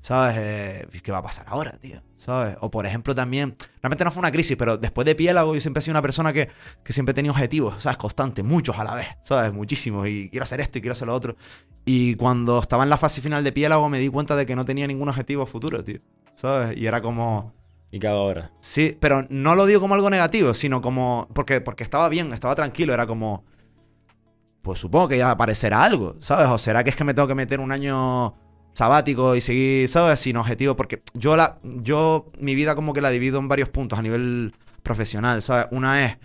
[0.01, 0.35] ¿sabes?
[0.37, 2.01] Eh, ¿Qué va a pasar ahora, tío?
[2.15, 2.57] ¿Sabes?
[2.61, 5.79] O por ejemplo también, realmente no fue una crisis, pero después de Piélago yo siempre
[5.79, 6.49] he sido una persona que,
[6.83, 7.97] que siempre tenido objetivos, ¿sabes?
[7.97, 9.53] Constantes, muchos a la vez, ¿sabes?
[9.53, 10.07] Muchísimos.
[10.07, 11.35] Y quiero hacer esto y quiero hacer lo otro.
[11.85, 14.65] Y cuando estaba en la fase final de Piélago me di cuenta de que no
[14.65, 15.99] tenía ningún objetivo futuro, tío.
[16.37, 16.77] ¿sabes?
[16.77, 17.51] Y era como...
[17.89, 18.51] ¿Y qué hago ahora?
[18.59, 21.27] Sí, pero no lo digo como algo negativo, sino como...
[21.33, 23.43] Porque, porque estaba bien, estaba tranquilo, era como...
[24.61, 26.47] Pues supongo que ya aparecerá algo, ¿sabes?
[26.49, 28.35] O será que es que me tengo que meter un año
[28.78, 30.19] sabático y seguir, ¿sabes?
[30.19, 33.97] Sin objetivo, porque yo la, yo mi vida como que la divido en varios puntos
[33.97, 34.53] a nivel
[34.84, 35.65] profesional, ¿sabes?
[35.71, 36.17] Una es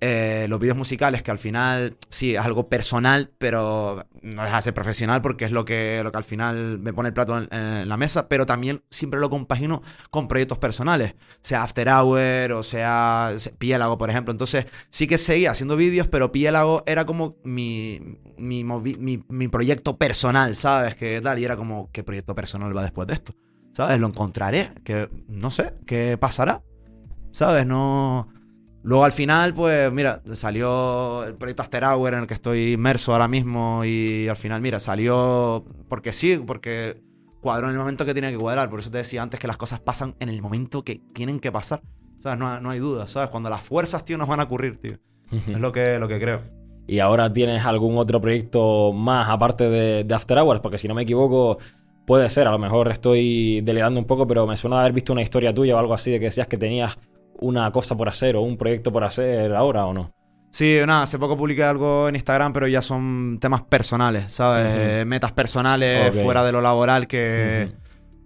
[0.00, 4.72] eh, los vídeos musicales, que al final sí es algo personal, pero no deja de
[4.72, 7.88] profesional porque es lo que, lo que al final me pone el plato en, en
[7.88, 13.34] la mesa, pero también siempre lo compagino con proyectos personales, sea After Hour o sea
[13.58, 14.32] Piélago, por ejemplo.
[14.32, 19.98] Entonces sí que seguía haciendo vídeos, pero Piélago era como mi, mi, mi, mi proyecto
[19.98, 20.94] personal, ¿sabes?
[20.94, 23.34] Que tal, y era como, ¿qué proyecto personal va después de esto?
[23.72, 24.00] ¿Sabes?
[24.00, 26.62] Lo encontraré, que no sé, ¿qué pasará?
[27.32, 27.66] ¿Sabes?
[27.66, 28.28] No...
[28.82, 33.12] Luego al final, pues mira, salió el proyecto After Hour en el que estoy inmerso
[33.12, 37.02] ahora mismo y al final, mira, salió porque sí, porque
[37.40, 38.70] cuadró en el momento que tiene que cuadrar.
[38.70, 41.52] Por eso te decía antes que las cosas pasan en el momento que tienen que
[41.52, 41.82] pasar.
[42.18, 42.38] ¿Sabes?
[42.38, 43.30] No, no hay duda, ¿sabes?
[43.30, 44.98] Cuando las fuerzas, tío, nos van a ocurrir, tío.
[45.30, 46.42] Es lo que, lo que creo.
[46.86, 50.60] ¿Y ahora tienes algún otro proyecto más aparte de, de After Hours?
[50.60, 51.58] Porque si no me equivoco,
[52.06, 55.22] puede ser, a lo mejor estoy delegando un poco, pero me suena haber visto una
[55.22, 56.98] historia tuya o algo así de que decías que tenías
[57.40, 60.12] una cosa por hacer o un proyecto por hacer ahora o no?
[60.50, 64.66] Sí, nada, hace poco publiqué algo en Instagram, pero ya son temas personales, ¿sabes?
[64.68, 67.70] Eh, metas personales fuera de lo laboral que.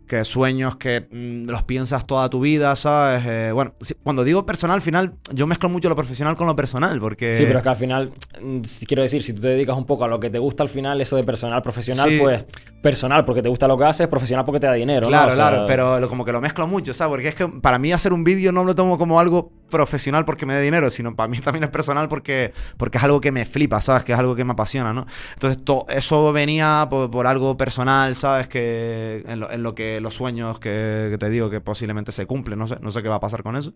[0.06, 3.22] Que sueños que mm, los piensas toda tu vida, ¿sabes?
[3.26, 6.98] Eh, bueno, cuando digo personal, al final yo mezclo mucho lo profesional con lo personal,
[7.00, 7.34] porque...
[7.34, 10.04] Sí, pero es que al final, mm, quiero decir, si tú te dedicas un poco
[10.04, 12.18] a lo que te gusta al final, eso de personal, profesional, Sí.
[12.20, 12.44] pues
[12.82, 15.08] personal porque te gusta lo que haces, profesional porque te da dinero, ¿no?
[15.08, 17.10] Claro, O sea, claro, pero lo- como que lo mezclo mucho, ¿sabes?
[17.12, 20.44] Porque es que para mí hacer un vídeo no lo tomo como algo profesional porque
[20.44, 23.46] me dé dinero, sino para mí también es personal porque, porque es algo que me
[23.46, 24.04] flipa, ¿sabes?
[24.04, 25.06] Que es algo que me apasiona, ¿no?
[25.32, 28.48] Entonces, to- eso venía por, por algo personal, ¿sabes?
[28.48, 32.26] Que en lo, en lo que los sueños que, que te digo que posiblemente se
[32.26, 33.72] cumplen, no sé, no sé qué va a pasar con eso.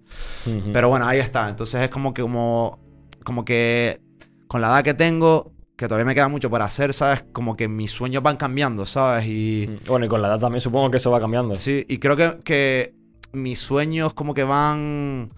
[0.73, 1.49] Pero bueno, ahí está.
[1.49, 2.79] Entonces es como que como,
[3.25, 4.01] como que
[4.47, 7.25] con la edad que tengo, que todavía me queda mucho por hacer, ¿sabes?
[7.33, 9.27] Como que mis sueños van cambiando, ¿sabes?
[9.27, 9.79] Y...
[9.87, 11.55] Bueno, y con la edad también supongo que eso va cambiando.
[11.55, 12.95] Sí, y creo que, que
[13.33, 15.31] mis sueños como que van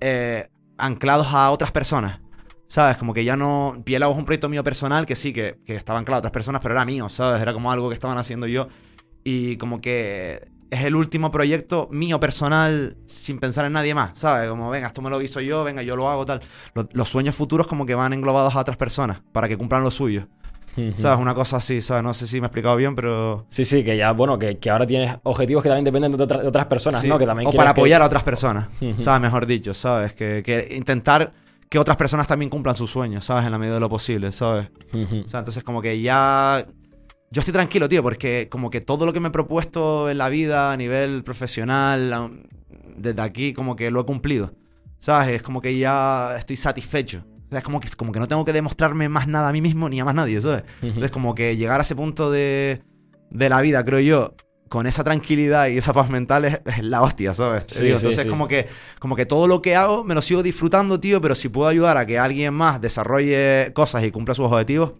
[0.00, 0.48] eh,
[0.78, 2.20] anclados a otras personas.
[2.66, 2.96] ¿Sabes?
[2.96, 3.82] Como que ya no...
[3.84, 6.60] Piélago es un proyecto mío personal que sí, que, que estaba anclado a otras personas,
[6.62, 7.40] pero era mío, ¿sabes?
[7.40, 8.68] Era como algo que estaban haciendo yo.
[9.24, 14.48] Y como que es el último proyecto mío personal sin pensar en nadie más, ¿sabes?
[14.50, 16.40] Como, venga, esto me lo hizo yo, venga, yo lo hago, tal.
[16.74, 19.90] Los, los sueños futuros como que van englobados a otras personas para que cumplan lo
[19.90, 20.26] suyo.
[20.76, 20.92] Ujú.
[20.96, 21.20] ¿Sabes?
[21.20, 22.02] Una cosa así, ¿sabes?
[22.02, 23.46] No sé si me he explicado bien, pero...
[23.50, 26.42] Sí, sí, que ya, bueno, que, que ahora tienes objetivos que también dependen de, otra-
[26.42, 27.16] de otras personas, Sí, ¿no?
[27.16, 28.66] Que también o para que- apoyar a otras personas.
[28.98, 29.20] ¿sabes?
[29.22, 30.12] Mejor dicho, ¿sabes?
[30.14, 31.32] Que, que intentar
[31.68, 33.44] que otras personas también cumplan sus sueños, ¿sabes?
[33.44, 34.68] En la medida de lo posible, ¿sabes?
[34.92, 36.66] O sea, entonces como que ya...
[37.34, 40.28] Yo estoy tranquilo, tío, porque como que todo lo que me he propuesto en la
[40.28, 42.30] vida a nivel profesional,
[42.96, 44.54] desde aquí, como que lo he cumplido,
[45.00, 45.30] ¿sabes?
[45.30, 47.24] Es como que ya estoy satisfecho.
[47.48, 49.60] O sea, es como que, como que no tengo que demostrarme más nada a mí
[49.60, 50.62] mismo ni a más nadie, ¿sabes?
[50.78, 50.86] Ujú.
[50.86, 52.82] Entonces, como que llegar a ese punto de,
[53.30, 54.36] de la vida, creo yo,
[54.68, 57.64] con esa tranquilidad y esa paz mental es, es la hostia, ¿sabes?
[57.66, 58.28] Sí, digo, sí, Entonces, sí.
[58.28, 58.68] como que
[59.00, 61.96] como que todo lo que hago me lo sigo disfrutando, tío, pero si puedo ayudar
[61.96, 64.92] a que alguien más desarrolle cosas y cumpla sus objetivos,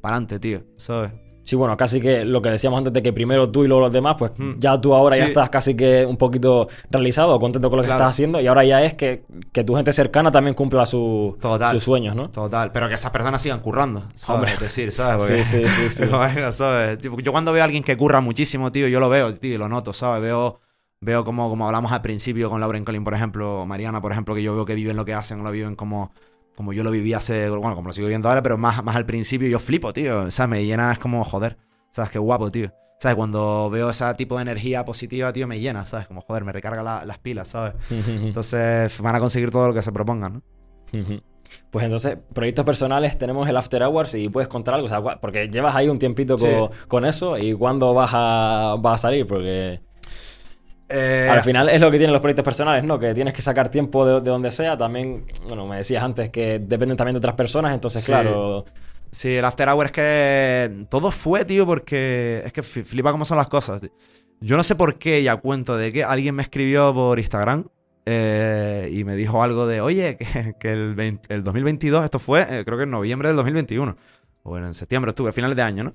[0.00, 1.10] para adelante, tío, ¿sabes?
[1.44, 3.92] Sí, bueno, casi que lo que decíamos antes de que primero tú y luego los
[3.92, 4.52] demás, pues Mm.
[4.58, 8.02] ya tú ahora ya estás casi que un poquito realizado, contento con lo que Claro.
[8.04, 11.72] estás haciendo y ahora ya es que, que tu gente cercana también cumpla su- Total.
[11.72, 12.30] sus sueños, ¿no?
[12.30, 14.28] Total, pero que esas personas sigan currando, ¿sabes?
[14.38, 14.52] Hombre.
[14.54, 15.16] Es decir, ¿sabes?
[15.16, 16.02] Porque- Sí, sí, sí, sí.
[17.22, 19.92] Yo, cuando veo a alguien que curra muchísimo, tío, yo lo veo, tío, lo noto,
[19.92, 20.22] ¿sabes?
[20.22, 20.60] Veo,
[21.00, 24.34] veo como, como hablamos al principio con Lauren Collin, por ejemplo, o Mariana, por ejemplo,
[24.34, 26.12] que yo veo que viven lo que hacen, lo viven como,
[26.56, 29.06] como yo lo viví hace, bueno, como lo sigo viviendo ahora, pero más, más al
[29.06, 30.50] principio, yo flipo, tío, ¿sabes?
[30.50, 31.56] Me llena, es como, joder,
[31.90, 32.10] ¿sabes?
[32.10, 32.70] Qué guapo, tío.
[33.00, 33.16] ¿Sabes?
[33.16, 36.06] Cuando veo ese tipo de energía positiva, tío, me llena, ¿sabes?
[36.06, 37.74] Como, joder, me recarga la- las pilas, ¿sabes?
[37.90, 40.42] Entonces van a conseguir todo lo que se propongan, ¿no?
[41.70, 45.48] Pues entonces, proyectos personales, tenemos el After Hours y puedes contar algo, o sea, porque
[45.48, 46.46] llevas ahí un tiempito Sí.
[46.46, 49.80] co- con, eso y cuándo vas a, vas a salir, porque
[50.92, 52.98] Eh, al final es lo que tienen los proyectos personales, ¿no?
[52.98, 56.58] Que tienes que sacar tiempo de, de donde sea, también, bueno, me decías antes que
[56.58, 58.06] dependen también de otras personas, entonces, Sí.
[58.06, 58.64] claro,
[59.10, 63.36] Sí, el After Hour es que todo fue, tío, porque es que flipa cómo son
[63.36, 63.80] las cosas.
[63.82, 63.90] tío.
[64.40, 67.66] Yo no sé por qué, ya cuento de que alguien me escribió por Instagram
[68.06, 72.40] eh, y me dijo algo de, oye, que, que el, 20 el 2022, esto fue,
[72.48, 73.96] eh, creo que en noviembre del 2021,
[74.44, 75.94] o bueno, en septiembre, octubre, finales de año, ¿no?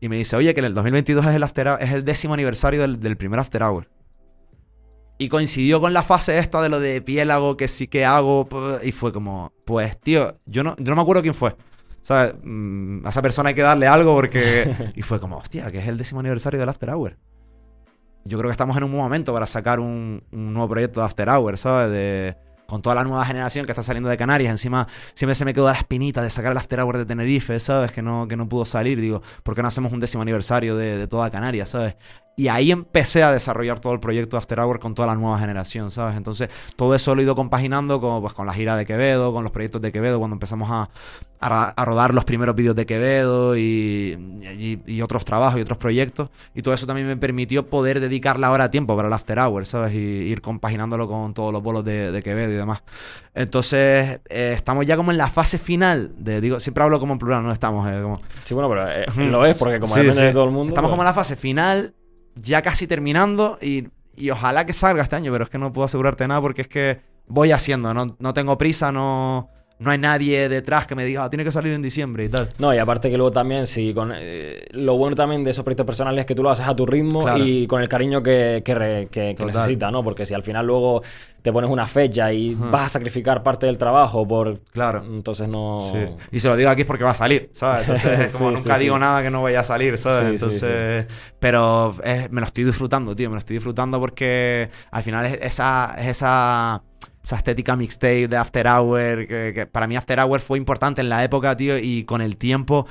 [0.00, 2.80] Y me dice, oye, que en el 2022 es el, after, es el décimo aniversario
[2.80, 3.88] del, del primer After Hour.
[5.22, 8.48] Y coincidió con la fase esta de lo de piélago, que sí que hago,
[8.82, 11.54] y fue como, pues, tío, yo no, yo no me acuerdo quién fue.
[12.00, 12.34] ¿Sabes?
[12.42, 14.74] Mm, a esa persona hay que darle algo porque...
[14.96, 17.18] Y fue como, hostia, que es el décimo aniversario del After Hour.
[18.24, 21.06] yo creo que estamos en un buen momento para sacar un, un nuevo proyecto de
[21.06, 21.92] After Hours, ¿sabes?
[21.92, 22.36] De,
[22.72, 24.50] con toda la nueva generación que está saliendo de Canarias.
[24.50, 27.92] Encima, siempre se me quedó la espinita de sacar el After Hour de Tenerife, ¿sabes?
[27.92, 28.98] Que no, que no pudo salir.
[28.98, 31.96] Digo, ¿por qué no hacemos un décimo aniversario de, de toda Canarias, ¿sabes?
[32.34, 35.38] Y ahí empecé a desarrollar todo el proyecto de After Hour con toda la nueva
[35.38, 36.16] generación, ¿sabes?
[36.16, 39.42] Entonces, todo eso lo he ido compaginando con, pues, con la gira de Quevedo, con
[39.44, 40.88] los proyectos de Quevedo, cuando empezamos a,
[41.42, 45.76] a, a rodar los primeros vídeos de Quevedo y, y, y, otros trabajos y otros
[45.76, 46.30] proyectos.
[46.54, 49.94] Y todo eso también me permitió poder dedicarle ahora tiempo para el After Hour, ¿sabes?
[49.94, 52.82] Y ir compaginándolo con todos los bolos de, de Quevedo y demás.
[53.34, 57.18] Entonces, eh, estamos ya como en la fase final de, digo, siempre hablo como en
[57.18, 58.20] plural, no estamos eh, como...
[58.44, 60.26] Sí, bueno, pero eh, lo es porque como sí, depende sí.
[60.26, 60.68] de todo el mundo...
[60.70, 60.92] Estamos pues...
[60.92, 61.94] como en la fase final
[62.34, 65.86] ya casi terminando y, y, ojalá que salga este año, pero es que no puedo
[65.86, 69.48] asegurarte nada porque es que voy haciendo, no, no tengo prisa, no,
[69.82, 72.48] no hay nadie detrás que me diga, ah, tiene que salir en diciembre y tal.
[72.58, 75.86] No, y aparte que luego también, si con eh, lo bueno también de esos proyectos
[75.86, 77.44] personales es que tú lo haces a tu ritmo claro.
[77.44, 80.02] y con el cariño que, que, re, que, que necesitas, ¿no?
[80.02, 81.02] Porque si al final luego
[81.42, 84.60] te pones una fecha y vas a sacrificar parte del trabajo por...
[84.70, 85.04] Claro.
[85.04, 85.80] Entonces no...
[85.80, 86.26] Sí.
[86.30, 87.82] Y se lo digo aquí es porque va a salir, ¿sabes?
[87.82, 90.30] Entonces, como sí, nunca sí, digo nada que no vaya a salir, ¿sabes?
[90.30, 91.06] Entonces...
[91.40, 93.28] Pero es, me lo estoy disfrutando, tío.
[93.28, 95.96] Me lo estoy disfrutando porque al final es esa...
[95.98, 96.82] Es esa
[97.22, 101.08] esa estética mixtape de After Hour, que, que, para mí After Hour fue importante en
[101.08, 102.86] la época, tío, y con el tiempo,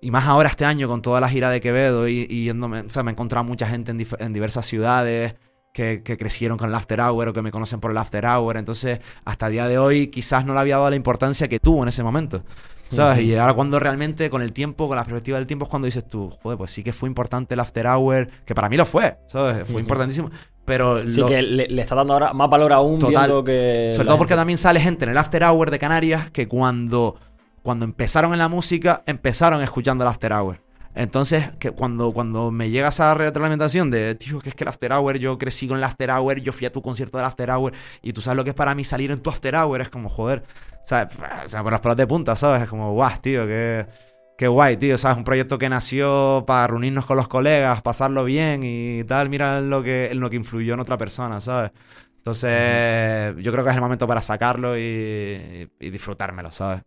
[0.00, 2.90] y más ahora este año con toda la gira de Quevedo, y, y yéndome, o
[2.90, 5.34] sea, me he encontrado mucha gente en, en diversas ciudades
[5.72, 8.56] que, que, crecieron con el After Hour o que me conocen por el After Hour,
[8.56, 11.82] entonces hasta el día de hoy quizás no le había dado la importancia que tuvo
[11.82, 12.42] en ese momento.
[12.88, 13.18] ¿Sabes?
[13.18, 13.24] Uh -huh.
[13.24, 16.08] Y ahora cuando realmente, con el tiempo, con la perspectiva del tiempo, es cuando dices
[16.08, 19.16] tú, joder, pues sí que fue importante el After Hour, que para mí lo fue,
[19.28, 19.64] ¿sabes?
[19.64, 19.80] Fue uh -huh.
[19.80, 20.30] importantísimo.
[20.70, 21.26] Pero sí lo...
[21.26, 23.26] que le, le, está dando ahora más valor aún Total.
[23.26, 23.90] viendo que...
[23.92, 27.16] Sobre todo porque también sale gente en el After Hour de Canarias que cuando,
[27.64, 30.60] cuando empezaron en la música, empezaron escuchando el After Hour.
[30.94, 34.92] Entonces, que cuando, cuando me llega esa retroalimentación de, tío, que es que el After
[34.92, 37.72] Hour, yo crecí con el After Hour, yo fui a tu concierto del After Hour,
[38.00, 40.08] y tú sabes lo que es para mí salir en tu After Hour, es como,
[40.08, 40.44] joder,
[40.84, 41.12] ¿sabes?
[41.44, 42.62] O sea, por las pelas de punta, ¿sabes?
[42.62, 43.86] Es como, guau, tío, que...
[44.40, 45.18] Qué guay, tío, ¿sabes?
[45.18, 49.28] Un proyecto que nació para reunirnos con los colegas, pasarlo bien y tal.
[49.28, 51.72] Mira lo que, en lo que influyó en otra persona, ¿sabes?
[52.16, 56.80] Entonces, yo creo que es el momento para sacarlo y, y disfrutármelo, ¿sabes?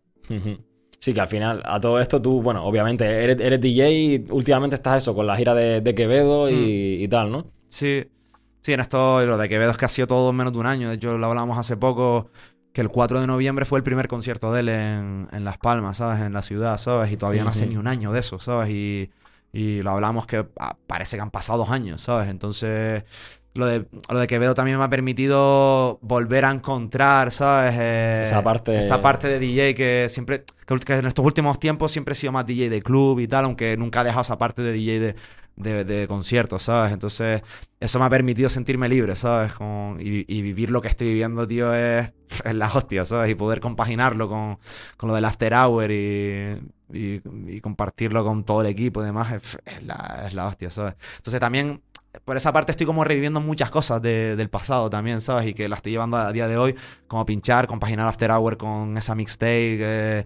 [0.97, 4.77] Sí, que al final, a todo esto tú, bueno, obviamente eres, eres DJ y últimamente
[4.77, 7.03] estás eso, con la gira de, de Quevedo y, hmm.
[7.03, 7.51] y, tal, ¿no?
[7.69, 8.03] Sí,
[8.63, 10.65] sí, en esto, lo de Quevedo es que ha sido todo en menos de un
[10.65, 10.89] año.
[10.89, 12.31] De hecho, lo hablamos hace poco
[12.73, 15.97] que el 4 de noviembre fue el primer concierto de él en, en Las Palmas,
[15.97, 16.21] ¿sabes?
[16.21, 17.11] En la ciudad, ¿sabes?
[17.11, 17.45] Y todavía uh -huh.
[17.45, 18.69] no hace ni un año de eso, ¿sabes?
[18.71, 19.11] Y,
[19.53, 22.29] y lo hablamos que ah, parece que han pasado dos años, ¿sabes?
[22.29, 23.03] Entonces,
[23.53, 27.75] lo de, lo de Quevedo también me ha permitido volver a encontrar, ¿sabes?
[27.77, 28.77] Eh, esa parte.
[28.77, 30.43] Esa parte de DJ que siempre.
[30.65, 33.77] Que en estos últimos tiempos siempre he sido más DJ de club y tal, aunque
[33.77, 35.15] nunca he dejado esa parte de DJ de,
[35.55, 36.91] de, de conciertos, ¿sabes?
[36.93, 37.43] Entonces,
[37.79, 39.53] eso me ha permitido sentirme libre, ¿sabes?
[39.53, 42.11] Con, y, y, vivir lo que estoy viviendo, tío, es,
[42.45, 43.29] es la hostia, ¿sabes?
[43.31, 44.57] Y poder compaginarlo con,
[44.97, 46.57] con lo del after hour y,
[46.91, 50.69] y, y, compartirlo con todo el equipo y demás, es, es, la, es la hostia,
[50.71, 50.95] ¿sabes?
[51.17, 51.81] Entonces, también
[52.25, 55.47] por esa parte estoy como reviviendo muchas cosas de, del pasado también, ¿sabes?
[55.47, 56.75] Y que las estoy llevando a día de hoy,
[57.07, 60.25] como pinchar, compaginar After Hour con esa mixtape, eh,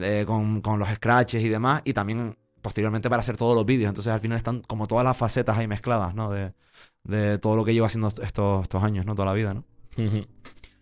[0.00, 3.88] eh, con, con, los scratches y demás, y también posteriormente para hacer todos los vídeos.
[3.88, 6.30] Entonces al final están como todas las facetas ahí mezcladas, ¿no?
[6.30, 6.52] De,
[7.04, 9.14] de todo lo que llevo haciendo estos, estos años, ¿no?
[9.14, 9.64] Toda la vida, ¿no?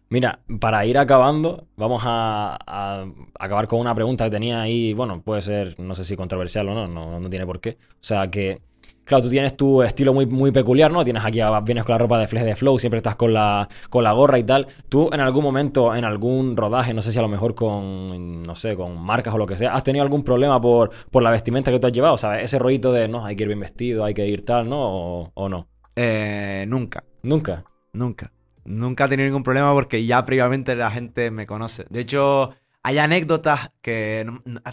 [0.08, 3.06] Mira, para ir acabando, vamos a, a,
[3.38, 6.74] acabar con una pregunta que tenía ahí, bueno, puede ser, no sé si controversial o
[6.74, 7.78] no, no, no tiene por qué.
[7.94, 8.60] O sea, que
[9.04, 11.04] Claro, tú tienes tu estilo muy, muy peculiar, ¿no?
[11.04, 14.02] Tienes aquí, vienes con la ropa de Flex de Flow, siempre estás con la, con
[14.02, 14.66] la gorra y tal.
[14.88, 18.56] Tú en algún momento, en algún rodaje, no sé si a lo mejor con, no
[18.56, 21.70] sé, con marcas o lo que sea, ¿has tenido algún problema por, por la vestimenta
[21.70, 22.16] que tú has llevado?
[22.16, 22.44] ¿Sabes?
[22.44, 24.80] Ese rollito de, no, hay que ir bien vestido, hay que ir tal, ¿no?
[24.80, 25.68] ¿O, o no?
[25.96, 27.04] Eh, nunca.
[27.22, 27.64] ¿Nunca?
[27.92, 28.32] Nunca.
[28.64, 31.84] Nunca he tenido ningún problema porque ya previamente la gente me conoce.
[31.90, 34.26] De hecho, hay anécdotas que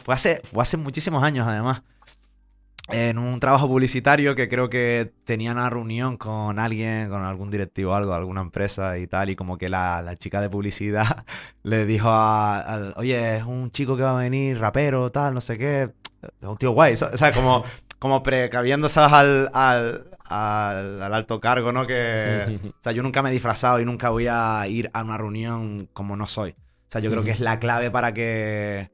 [0.04, 1.84] fue hace, fue hace muchísimos años además
[2.90, 7.92] en un trabajo publicitario que creo que tenía una reunión con alguien, con algún directivo
[7.92, 11.26] o algo, alguna empresa y tal, y como que la, la chica de publicidad
[11.64, 15.58] le dijo a, oye, es un chico que va a venir, rapero, tal, no sé
[15.58, 15.92] qué,
[16.42, 17.64] es un tío guay, o sea, como,
[18.00, 19.14] como precaviendo, ¿sabes?
[19.14, 21.88] Al, al, al, al, alto cargo, ¿no?
[21.88, 25.18] Que, o sea, yo nunca me he disfrazado y nunca voy a ir a una
[25.18, 26.52] reunión como no soy.
[26.52, 28.92] O sea, yo creo que es la clave para que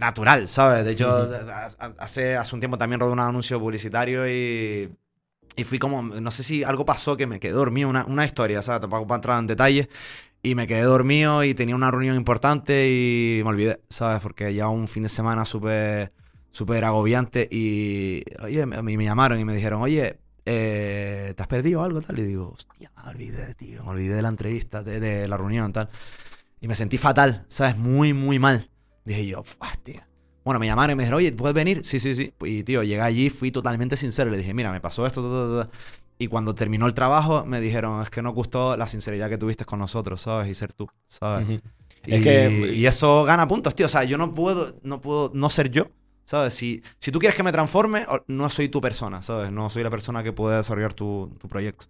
[0.00, 0.84] natural, ¿sabes?
[0.84, 1.94] De hecho, uh -huh.
[1.98, 4.90] hace, hace un tiempo también rodé un anuncio publicitario y,
[5.56, 8.62] y fui como, no sé si algo pasó que me quedé dormido, una, una historia,
[8.62, 8.80] ¿sabes?
[8.82, 9.88] Tampoco para entrar en detalles.
[10.42, 14.20] Y me quedé dormido y tenía una reunión importante y me olvidé, ¿sabes?
[14.20, 16.12] Porque ya un fin de semana súper
[16.50, 21.82] súper agobiante y, oye, me, me llamaron y me dijeron, oye, eh, ¿te has perdido
[21.82, 22.18] algo tal?
[22.18, 25.72] Y digo, hostia, me olvidé, tío, me olvidé de la entrevista, de, de la reunión
[25.72, 25.88] tal.
[26.60, 27.76] Y me sentí fatal, ¿sabes?
[27.76, 28.70] Muy, muy mal.
[29.08, 30.06] Dije yo, hostia.
[30.44, 31.84] Bueno, me llamaron y me dijeron, oye, ¿puedes venir?
[31.84, 32.32] Sí, sí, sí.
[32.42, 34.30] Y tío, llegué allí, fui totalmente sincero.
[34.30, 35.70] Le dije, mira, me pasó esto, todo.
[36.18, 39.64] Y cuando terminó el trabajo, me dijeron, es que nos gustó la sinceridad que tuviste
[39.64, 40.48] con nosotros, ¿sabes?
[40.48, 41.48] Y ser tú, ¿sabes?
[42.06, 43.86] Y, Es que- y eso gana puntos, tío.
[43.86, 45.88] O sea, yo no puedo, no puedo no ser yo,
[46.28, 46.52] ¿sabes?
[46.52, 49.50] Si, si tú quieres que me transforme, no soy tu persona, ¿sabes?
[49.50, 51.86] No soy la persona que puede desarrollar tu, tu proyecto.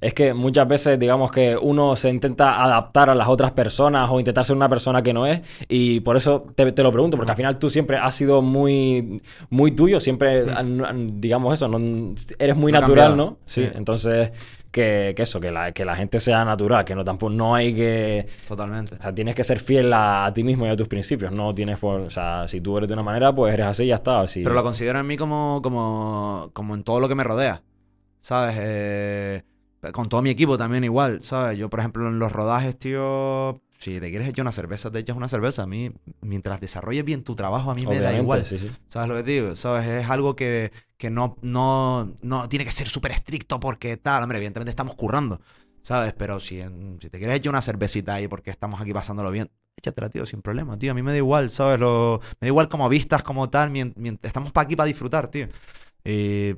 [0.00, 4.18] Es que muchas veces, digamos que uno se intenta adaptar a las otras personas o
[4.18, 5.40] intentar ser una persona que no es.
[5.68, 9.22] Y por eso te, te lo pregunto, porque al final tú siempre has sido muy,
[9.50, 11.78] muy tuyo, siempre, an- digamos eso, no,
[12.40, 13.30] eres muy No natural, cambiado.
[13.32, 13.38] ¿no?
[13.44, 13.62] Sí.
[13.64, 13.70] Sí.
[13.74, 14.30] Entonces,
[14.70, 17.74] que, que eso, que la, que la gente sea natural, que no tampoco no hay
[17.74, 18.26] que.
[18.46, 18.94] Totalmente.
[18.96, 21.32] O sea, tienes que ser fiel a, a ti mismo y a tus principios.
[21.32, 22.00] No tienes por.
[22.00, 24.26] O sea, si tú eres de una manera, pues eres así y ya está.
[24.28, 27.62] Si- Pero lo considero en mí como, como, como en todo lo que me rodea,
[28.20, 28.56] ¿sabes?
[28.58, 29.42] Eh,
[29.92, 31.56] con todo mi equipo también igual, ¿sabes?
[31.58, 35.16] Yo, por ejemplo, en los rodajes, tío, si te quieres echar una cerveza, te echas
[35.16, 35.62] una cerveza.
[35.62, 38.44] A mí, mientras desarrolles bien tu trabajo, a mí me da igual.
[38.44, 38.70] sí, sí.
[38.88, 39.56] ¿Sabes lo que te digo?
[39.56, 39.86] ¿Sabes?
[39.86, 44.22] Es algo que, que no, no, no tiene que ser súper estricto porque tal.
[44.22, 45.40] Hombre, evidentemente estamos currando,
[45.82, 46.12] ¿sabes?
[46.12, 46.62] Pero si,
[47.00, 50.42] si te quieres echar una cervecita ahí porque estamos aquí pasándolo bien, échatela, tío, sin
[50.42, 50.92] problema, tío.
[50.92, 51.80] A mí me da igual, ¿sabes?
[51.80, 53.70] Lo, me da igual como vistas, como tal.
[53.70, 55.48] mien- mien- estamos para aquí para disfrutar, tío.
[56.04, 56.54] Y,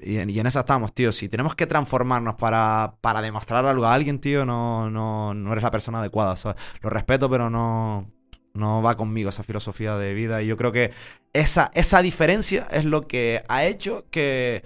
[0.00, 1.12] y en, y esa estamos, tío.
[1.12, 5.62] Si tenemos que transformarnos para, para demostrar algo a alguien, tío, no, no, no eres
[5.62, 6.60] la persona adecuada, ¿sabes?
[6.80, 8.10] Lo respeto, pero no,
[8.54, 10.42] no va conmigo esa filosofía de vida.
[10.42, 10.92] Y yo creo que
[11.32, 14.64] esa, esa diferencia es lo que ha hecho que,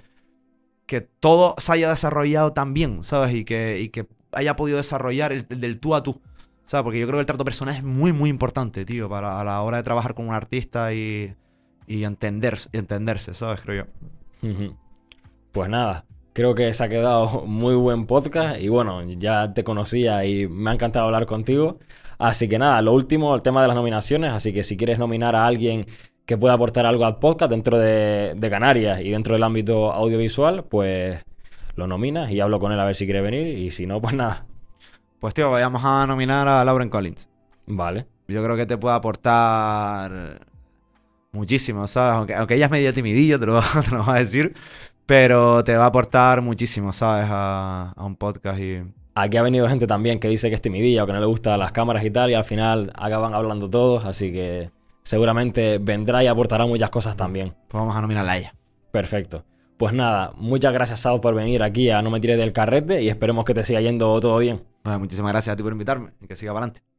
[0.87, 3.35] que todo se haya desarrollado tan bien, ¿sabes?
[3.35, 6.21] Y que, y que haya podido desarrollar el, el del tú a tú.
[6.65, 6.83] ¿Sabes?
[6.83, 9.63] Porque yo creo que el trato personal es muy, muy importante, tío, para a la
[9.63, 11.35] hora de trabajar con un artista y,
[11.87, 13.61] y entender, entenderse, ¿sabes?
[13.61, 14.49] Creo yo.
[14.51, 14.77] Ujú.
[15.57, 16.05] Pues nada,
[16.35, 20.69] creo que se ha quedado muy buen podcast y bueno, ya te conocía y me
[20.69, 21.79] ha encantado hablar contigo.
[22.19, 25.35] Así que nada, lo último, el tema de las nominaciones, así que si quieres nominar
[25.35, 25.87] a alguien
[26.27, 30.65] que pueda aportar algo al podcast dentro de, de Canarias y dentro del ámbito audiovisual,
[30.65, 31.25] pues
[31.75, 34.13] lo nominas y hablo con él a ver si quiere venir y si no, pues
[34.13, 34.45] nada,
[35.21, 37.31] Pues, tío, vayamos a nominar a Lauren Collins.
[37.65, 38.05] vale.
[38.29, 40.39] Yo creo que te puede aportar
[41.33, 42.17] muchísimo, ¿sabes?
[42.17, 44.55] Aunque, aunque ella es medio timidillo, te lo, te lo voy a decir.
[45.07, 47.27] Pero te va a aportar muchísimo, ¿sabes?
[47.31, 48.83] A, a un podcast y...
[49.15, 51.59] Aquí ha venido gente también que dice que es timidilla o que no le gustan
[51.59, 54.71] las cámaras y tal, y al final acaban hablando todos, así que
[55.05, 57.55] seguramente vendrá y aportará muchas cosas también.
[57.69, 58.55] Pues vamos a nominarla a ella.
[58.91, 59.45] Perfecto.
[59.79, 63.09] Pues nada, muchas gracias, Sao, por venir aquí a No Me Tires del Carrete y
[63.09, 64.65] esperemos que te siga yendo todo bien.
[64.83, 66.96] Pues muchísimas gracias a ti por invitarme y que siga para adelante.